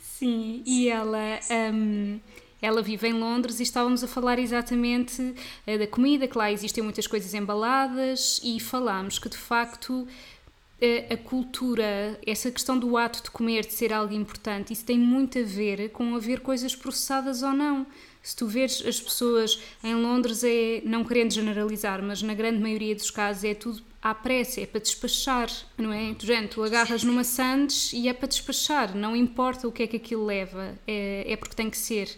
[0.00, 1.40] Sim, e ela,
[1.72, 2.20] um,
[2.60, 6.82] ela vive em Londres e estávamos a falar exatamente uh, da comida, que lá existem
[6.82, 13.22] muitas coisas embaladas e falámos que de facto uh, a cultura, essa questão do ato
[13.22, 17.42] de comer, de ser algo importante, isso tem muito a ver com haver coisas processadas
[17.42, 17.86] ou não.
[18.22, 22.94] Se tu vês as pessoas em Londres, é, não querendo generalizar, mas na grande maioria
[22.94, 26.14] dos casos é tudo à pressa, é para despachar, não é?
[26.14, 29.86] Tu, gente, tu agarras numa sandes e é para despachar, não importa o que é
[29.86, 32.10] que aquilo leva, é, é porque tem que ser.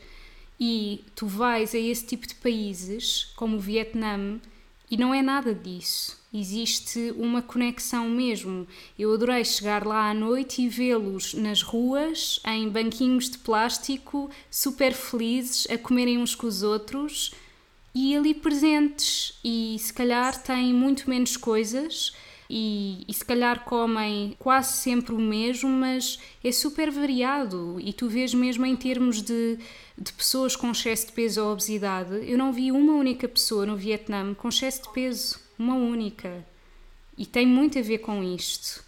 [0.64, 4.38] E tu vais a esse tipo de países, como o Vietnã,
[4.88, 6.16] e não é nada disso.
[6.32, 8.64] Existe uma conexão mesmo.
[8.96, 14.92] Eu adorei chegar lá à noite e vê-los nas ruas, em banquinhos de plástico, super
[14.92, 17.32] felizes, a comerem uns com os outros
[17.92, 22.12] e ali presentes e se calhar têm muito menos coisas
[22.54, 28.10] e, e, se calhar comem quase sempre o mesmo, mas é super variado e tu
[28.10, 29.58] vês mesmo em termos de,
[29.96, 33.74] de pessoas com excesso de peso ou obesidade, eu não vi uma única pessoa no
[33.74, 36.46] Vietnã com excesso de peso, uma única.
[37.16, 38.84] E tem muito a ver com isto.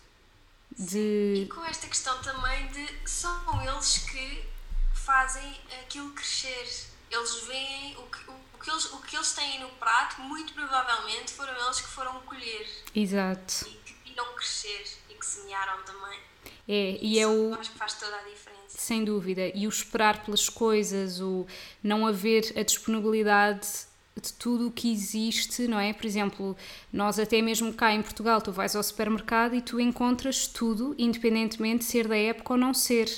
[0.78, 1.44] De...
[1.44, 4.44] E com esta questão também de são eles que
[4.92, 6.92] fazem aquilo crescer.
[7.10, 11.32] Eles veem o que, o que eles, o que eles têm no prato, muito provavelmente
[11.32, 12.66] foram eles que foram colher.
[12.94, 13.66] Exato.
[13.68, 16.18] E que viram crescer e que semearam também.
[16.66, 17.54] É, e, e é o.
[17.54, 18.54] Acho que faz toda a diferença.
[18.68, 19.50] Sem dúvida.
[19.54, 21.46] E o esperar pelas coisas, o
[21.82, 23.68] não haver a disponibilidade
[24.20, 25.92] de tudo o que existe, não é?
[25.92, 26.56] Por exemplo,
[26.92, 31.78] nós até mesmo cá em Portugal, tu vais ao supermercado e tu encontras tudo, independentemente
[31.78, 33.08] de ser da época ou não ser.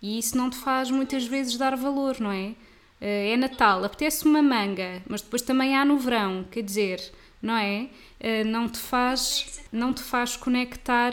[0.00, 2.54] E isso não te faz muitas vezes dar valor, não é?
[3.02, 7.56] Eh, é Natal, apetece uma manga, mas depois também há no verão, quer dizer, não
[7.56, 7.88] é?
[8.20, 11.12] Eh, não te faz não te faz conectar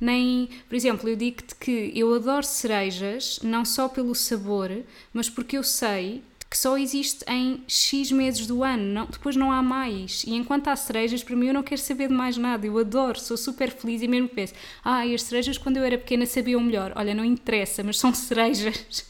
[0.00, 4.70] nem, por exemplo, eu digo-te que eu adoro cerejas não só pelo sabor,
[5.14, 9.52] mas porque eu sei que só existe em X meses do ano, não, depois não
[9.52, 10.24] há mais.
[10.24, 13.20] E enquanto há cerejas, para mim eu não quero saber de mais nada, eu adoro,
[13.20, 14.52] sou super feliz e mesmo penso,
[14.84, 16.92] ah, as cerejas quando eu era pequena sabiam melhor.
[16.96, 19.06] Olha, não interessa, mas são cerejas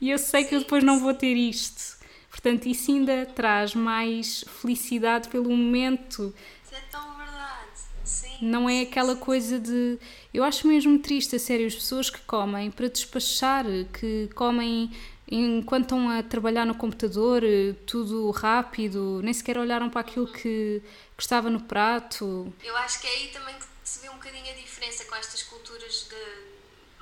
[0.00, 1.98] e eu sei que eu depois não vou ter isto.
[2.30, 6.34] Portanto, isso ainda traz mais felicidade pelo momento.
[6.64, 7.70] Isso é tão verdade.
[8.04, 8.38] Sim.
[8.40, 9.98] Não é aquela coisa de.
[10.32, 14.90] Eu acho mesmo triste, a sério, as pessoas que comem para despachar, que comem
[15.30, 17.42] enquanto estão a trabalhar no computador,
[17.86, 20.82] tudo rápido, nem sequer olharam para aquilo que,
[21.16, 22.52] que estava no prato.
[22.64, 25.42] Eu acho que é aí também que se vê um bocadinho a diferença com estas
[25.42, 26.49] culturas de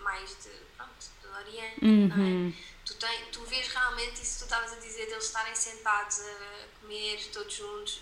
[0.08, 2.10] mais de, pronto, do Oriente, uhum.
[2.10, 2.14] é?
[2.14, 2.54] Uhum
[2.88, 6.80] tu, tem, tu vês realmente isso que tu estavas a dizer, deles estarem sentados a
[6.80, 8.00] comer todos juntos.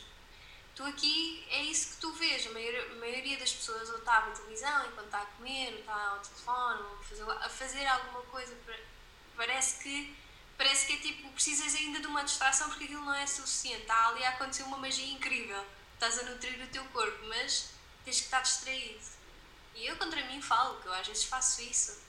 [0.75, 2.47] Tu aqui é isso que tu vês.
[2.47, 5.81] A maioria, a maioria das pessoas ou está ver televisão enquanto está a comer, ou
[5.81, 8.55] está ao telefone, ou a fazer, a fazer alguma coisa.
[9.37, 10.15] Parece que,
[10.57, 13.83] parece que é tipo, precisas ainda de uma distração porque aquilo não é suficiente.
[13.83, 15.65] Está ali a acontecer uma magia incrível.
[15.95, 17.71] Estás a nutrir o teu corpo, mas
[18.05, 19.16] tens que estar distraído.
[19.77, 22.01] E eu contra mim falo, que eu às vezes faço isso.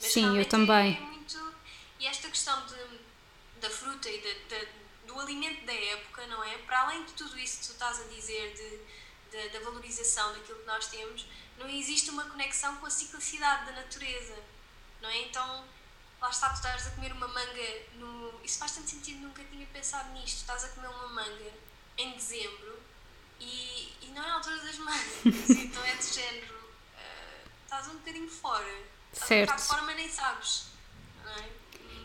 [0.00, 0.96] Mas Sim, eu também.
[0.96, 1.54] É muito,
[2.00, 3.00] e esta questão de,
[3.60, 4.68] da fruta e de, de,
[5.06, 6.58] do alimento da época, não é?
[6.58, 10.58] Para além de tudo isso que tu estás a dizer, de, de, da valorização daquilo
[10.58, 11.24] que nós temos,
[11.56, 14.36] não existe uma conexão com a ciclicidade da natureza,
[15.00, 15.22] não é?
[15.22, 15.64] Então,
[16.20, 18.40] lá está, tu estás a comer uma manga no.
[18.42, 20.38] Isso faz tanto sentido, nunca tinha pensado nisto.
[20.38, 21.52] Estás a comer uma manga
[21.98, 22.80] em dezembro
[23.38, 26.61] e, e não é a altura das mangas, então é de género.
[27.72, 28.68] Estás um bocadinho fora.
[29.10, 29.50] Estás certo.
[29.50, 30.64] um bocado fora, mas nem sabes.
[31.24, 31.46] Não é?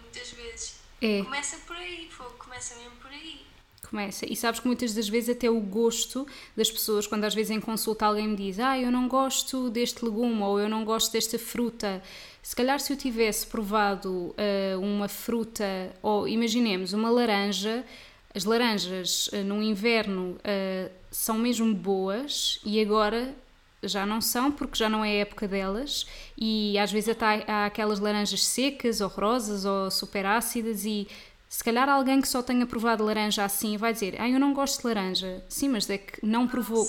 [0.02, 0.80] muitas vezes.
[1.02, 1.22] É.
[1.22, 3.42] Começa por aí, pô, começa mesmo por aí.
[3.90, 4.26] Começa.
[4.32, 7.60] E sabes que muitas das vezes até o gosto das pessoas, quando às vezes em
[7.60, 11.38] consulta alguém me diz ah, eu não gosto deste legume ou eu não gosto desta
[11.38, 12.02] fruta,
[12.42, 17.86] se calhar se eu tivesse provado uh, uma fruta, ou imaginemos uma laranja,
[18.34, 23.36] as laranjas uh, no inverno uh, são mesmo boas e agora
[23.84, 26.08] já não são porque já não é época delas
[26.38, 31.08] e às vezes até há aquelas laranjas secas, horrorosas ou super ácidas e
[31.48, 34.82] se calhar alguém que só tenha provado laranja assim vai dizer, ah, eu não gosto
[34.82, 35.44] de laranja.
[35.48, 36.86] Sim, mas é que não provou,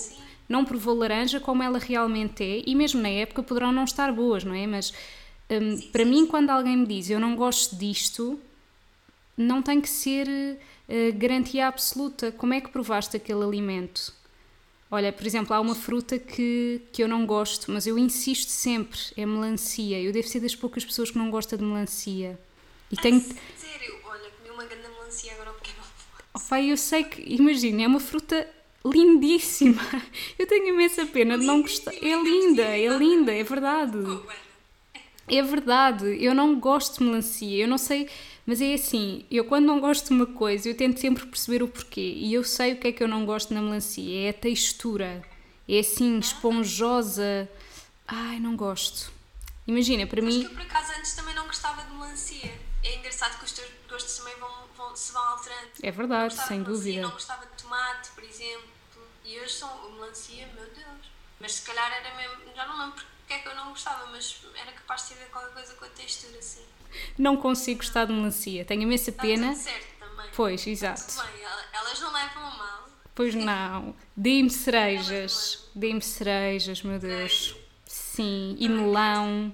[0.49, 4.43] não provou laranja como ela realmente é e mesmo na época poderão não estar boas,
[4.43, 4.67] não é?
[4.67, 4.93] Mas
[5.51, 8.39] um, para mim, quando alguém me diz eu não gosto disto,
[9.37, 12.33] não tem que ser uh, garantia absoluta.
[12.33, 14.13] Como é que provaste aquele alimento?
[14.91, 18.99] Olha, por exemplo, há uma fruta que, que eu não gosto, mas eu insisto sempre,
[19.17, 20.01] é melancia.
[20.01, 22.39] Eu devo ser das poucas pessoas que não gosta de melancia.
[22.91, 23.21] E tenho...
[23.21, 23.99] Sério?
[24.05, 25.85] Olha, comi uma grande melancia agora porque não
[26.35, 28.49] oh, pai, eu sei que, imagina, é uma fruta
[28.85, 29.83] lindíssima.
[30.39, 31.93] Eu tenho imensa pena de não gostar.
[31.93, 33.99] É linda, é linda, é verdade.
[35.31, 38.09] É verdade, eu não gosto de melancia, eu não sei
[38.49, 41.69] mas é assim, eu quando não gosto de uma coisa, eu tento sempre perceber o
[41.69, 42.15] porquê.
[42.17, 45.23] E eu sei o que é que eu não gosto na melancia, é a textura.
[45.69, 47.47] É assim, esponjosa.
[48.07, 49.13] Ai, não gosto.
[49.67, 50.45] Imagina, para Mas mim.
[50.45, 52.51] eu por acaso antes também não gostava de melancia.
[52.83, 55.69] É engraçado que os teus gostos também vão, vão se vão alterando.
[55.83, 57.03] É verdade, sem melancia, dúvida.
[57.03, 58.67] Não gostava de tomate, por exemplo.
[59.27, 61.11] E hoje são melancia, meu Deus.
[61.39, 62.55] Mas se calhar era mesmo.
[62.57, 65.53] Já não lembro porque é que eu não gostava, mas era capaz de ter qualquer
[65.53, 66.65] coisa com a textura assim
[67.19, 68.65] não consigo gostar de melancia.
[68.65, 69.53] Tenho imensa pena.
[69.53, 70.31] Está tudo certo também.
[70.35, 71.01] Pois, exato.
[71.01, 71.45] Está tudo bem.
[71.73, 72.89] Elas não levam a mal.
[73.15, 73.97] Pois não.
[74.17, 75.69] Dê-me cerejas.
[75.75, 77.55] Dê-me cerejas, meu Deus.
[77.87, 79.53] Sim, e melão.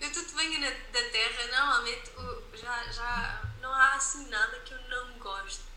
[0.00, 0.70] Eu tudo venho da
[1.10, 2.10] terra, normalmente
[2.54, 4.83] já, já não há assim nada que eu.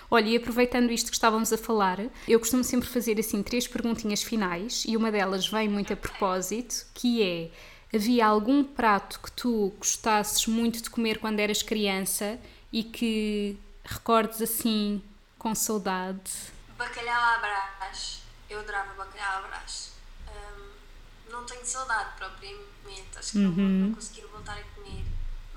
[0.10, 4.24] Olha, e aproveitando isto que estávamos a falar, eu costumo sempre fazer assim três perguntinhas
[4.24, 7.52] finais e uma delas vem muito a propósito, que é
[7.94, 12.38] Havia algum prato que tu gostasses muito de comer quando eras criança
[12.72, 15.02] e que recordes assim
[15.40, 16.32] com saudade?
[16.78, 18.22] Bacalhau à brás.
[18.50, 19.94] Eu adorava bacalhau à brás.
[20.28, 23.56] Um, não tenho saudade propriamente, acho que uhum.
[23.56, 25.06] não, não consegui voltar a comer.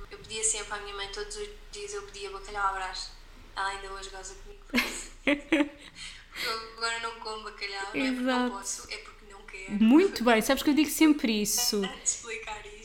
[0.08, 3.10] Eu pedia sempre à minha mãe, todos os dias eu pedia bacalhau à brás.
[3.56, 5.10] Ela ainda hoje goza comigo por isso.
[5.26, 9.20] eu agora não como bacalhau, não é porque não posso, é porque
[9.68, 11.82] muito bem, sabes que eu digo sempre isso.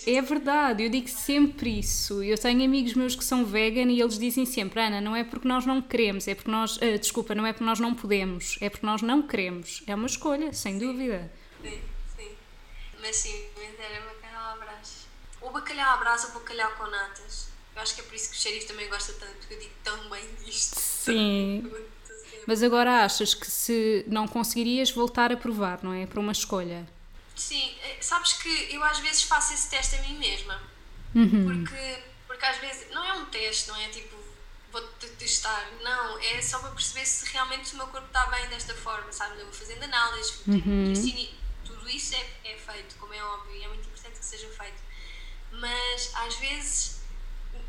[0.07, 2.21] É verdade, eu digo sempre isso.
[2.21, 5.47] Eu tenho amigos meus que são vegan e eles dizem sempre: Ana, não é porque
[5.47, 6.77] nós não queremos, é porque nós.
[6.77, 9.81] Uh, desculpa, não é porque nós não podemos, é porque nós não queremos.
[9.87, 11.31] É uma escolha, sem dúvida.
[11.59, 11.81] Sim,
[12.15, 12.37] sim.
[13.01, 15.07] Mas sim, mas era bacalhau à brás.
[15.41, 17.49] Ou bacalhau à brás ou bacalhau com natas.
[17.75, 19.73] Eu acho que é por isso que o xerife também gosta tanto, porque eu digo
[19.83, 20.79] tão bem disto.
[20.79, 21.71] Sim.
[22.47, 26.05] Mas agora achas que se não conseguirias voltar a provar, não é?
[26.05, 26.87] Para uma escolha?
[27.35, 30.61] Sim, eh, sabes que eu às vezes faço esse teste a mim mesma.
[31.15, 31.45] Uhum.
[31.45, 34.15] Porque, porque às vezes não é um teste, não é tipo
[34.71, 38.73] vou-te testar, não, é só para perceber se realmente o meu corpo está bem desta
[38.75, 39.39] forma, sabe?
[39.39, 40.93] Eu vou fazendo análises, uhum.
[41.63, 44.83] tudo isso é, é feito, como é óbvio, e é muito importante que seja feito.
[45.53, 46.99] Mas às vezes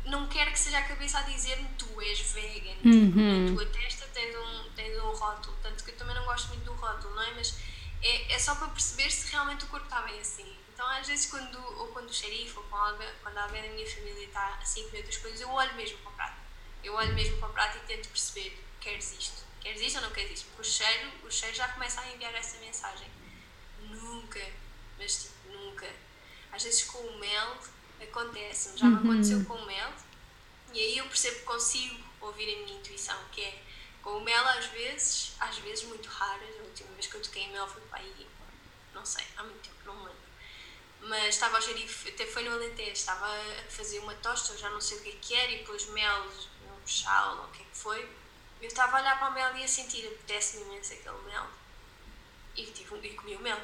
[0.07, 3.45] não quero que seja a cabeça a dizer-me tu és vegan, uhum.
[3.45, 6.63] a tua testa tens um, tens um rótulo, tanto que eu também não gosto muito
[6.63, 7.31] do rótulo, não é?
[7.33, 7.57] Mas
[8.01, 10.57] é, é só para perceber se realmente o corpo está bem assim.
[10.73, 14.25] Então, às vezes, quando, ou quando o xerife ou quando, quando alguém da minha família
[14.25, 16.37] está assim com outras coisas, eu olho mesmo para o prato.
[16.83, 19.43] Eu olho mesmo para o prato e tento perceber: queres isto?
[19.59, 20.45] Queres isto ou não queres isto?
[20.49, 23.09] Porque o cheiro, o cheiro já começa a enviar essa mensagem.
[23.81, 24.45] Nunca,
[24.99, 25.87] mas tipo, nunca.
[26.51, 27.57] Às vezes com o mel
[28.03, 28.99] acontece, já me uhum.
[28.99, 29.91] aconteceu com o mel,
[30.73, 33.63] e aí eu percebo que consigo ouvir a minha intuição, que é
[34.01, 37.43] com o mel às vezes, às vezes muito raras, a última vez que eu toquei
[37.43, 38.27] em mel foi para aí,
[38.93, 40.27] não sei, há muito tempo, não me lembro.
[41.01, 44.69] Mas estava a gerir, até foi no Alentejo, estava a fazer uma tosta, eu já
[44.69, 47.61] não sei o que é que era, e pôs mel no chal, ou o que
[47.61, 48.09] é que foi.
[48.59, 51.45] Eu estava a olhar para o mel e a sentir, apetece-me imenso aquele mel.
[52.55, 53.59] E, tive, e comi o mel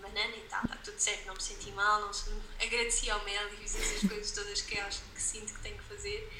[0.00, 2.10] banana e tal, está tudo certo, não me senti mal, não
[2.60, 5.84] agradeci ao mel e fiz essas coisas todas que acho que sinto que tenho que
[5.84, 6.32] fazer,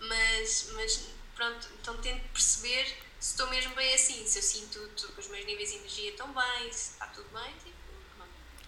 [0.00, 2.86] mas, mas pronto, então tento perceber
[3.20, 6.28] se estou mesmo bem assim, se eu sinto que os meus níveis de energia estão
[6.32, 7.76] bem, se está tudo bem, tipo,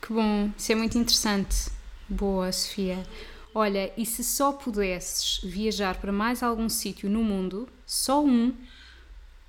[0.00, 1.70] Que bom, isso é muito interessante.
[2.08, 3.06] Boa, Sofia.
[3.54, 8.56] Olha, e se só pudesses viajar para mais algum sítio no mundo, só um,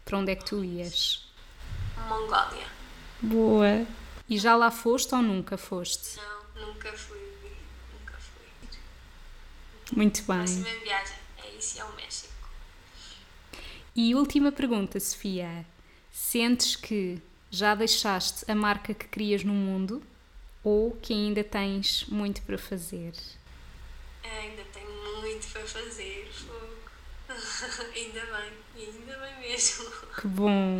[0.05, 1.27] para onde é que tu ias?
[2.07, 2.67] Mongólia.
[3.21, 3.85] Boa.
[4.27, 6.17] E já lá foste ou nunca foste?
[6.17, 7.19] Não, nunca fui.
[7.93, 8.77] Nunca fui.
[9.95, 10.35] Muito bem.
[10.35, 12.33] A próxima viagem é isso e é o México.
[13.95, 15.65] E última pergunta, Sofia.
[16.11, 20.01] Sentes que já deixaste a marca que querias no mundo
[20.63, 23.13] ou que ainda tens muito para fazer?
[24.23, 26.31] Ainda tenho muito para fazer,
[27.95, 29.91] ainda bem, ainda bem mesmo.
[30.19, 30.77] Que bom!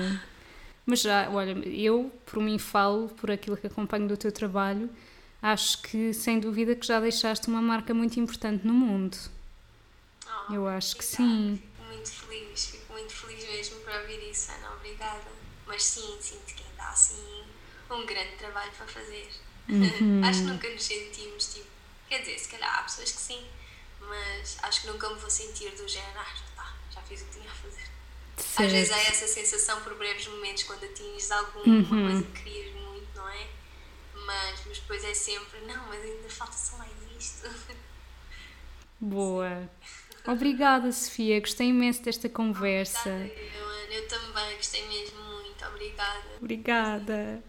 [0.86, 4.90] Mas já, olha, eu por mim falo, por aquilo que acompanho do teu trabalho,
[5.42, 9.18] acho que sem dúvida que já deixaste uma marca muito importante no mundo.
[10.28, 11.62] Oh, eu acho que sim.
[11.62, 15.32] Fico muito feliz, fico muito feliz mesmo por ouvir isso, Ana, obrigada.
[15.68, 17.44] Mas sim, sinto que ainda há assim
[17.90, 19.30] um grande trabalho para fazer.
[19.70, 20.22] Uhum.
[20.26, 21.68] acho que nunca nos sentimos tipo,
[22.10, 23.46] quer dizer, se calhar há pessoas que sim,
[24.00, 27.40] mas acho que nunca me vou sentir do género, ah, tá, já fiz o que
[27.40, 27.91] tinha a fazer.
[28.42, 28.68] Certo.
[28.68, 31.86] Às vezes há essa sensação por breves momentos quando atinges alguma uhum.
[31.86, 33.48] coisa que querias muito, não é?
[34.14, 37.50] Mas, mas depois é sempre, não, mas ainda falta só mais isto.
[39.00, 39.70] Boa.
[40.28, 41.39] Obrigada, Sofia.
[41.39, 43.10] Gostei imenso desta conversa.
[43.10, 43.42] Obrigada,
[43.89, 45.66] eu, eu também gostei mesmo muito.
[45.66, 46.30] Obrigada.
[46.38, 47.44] Obrigada.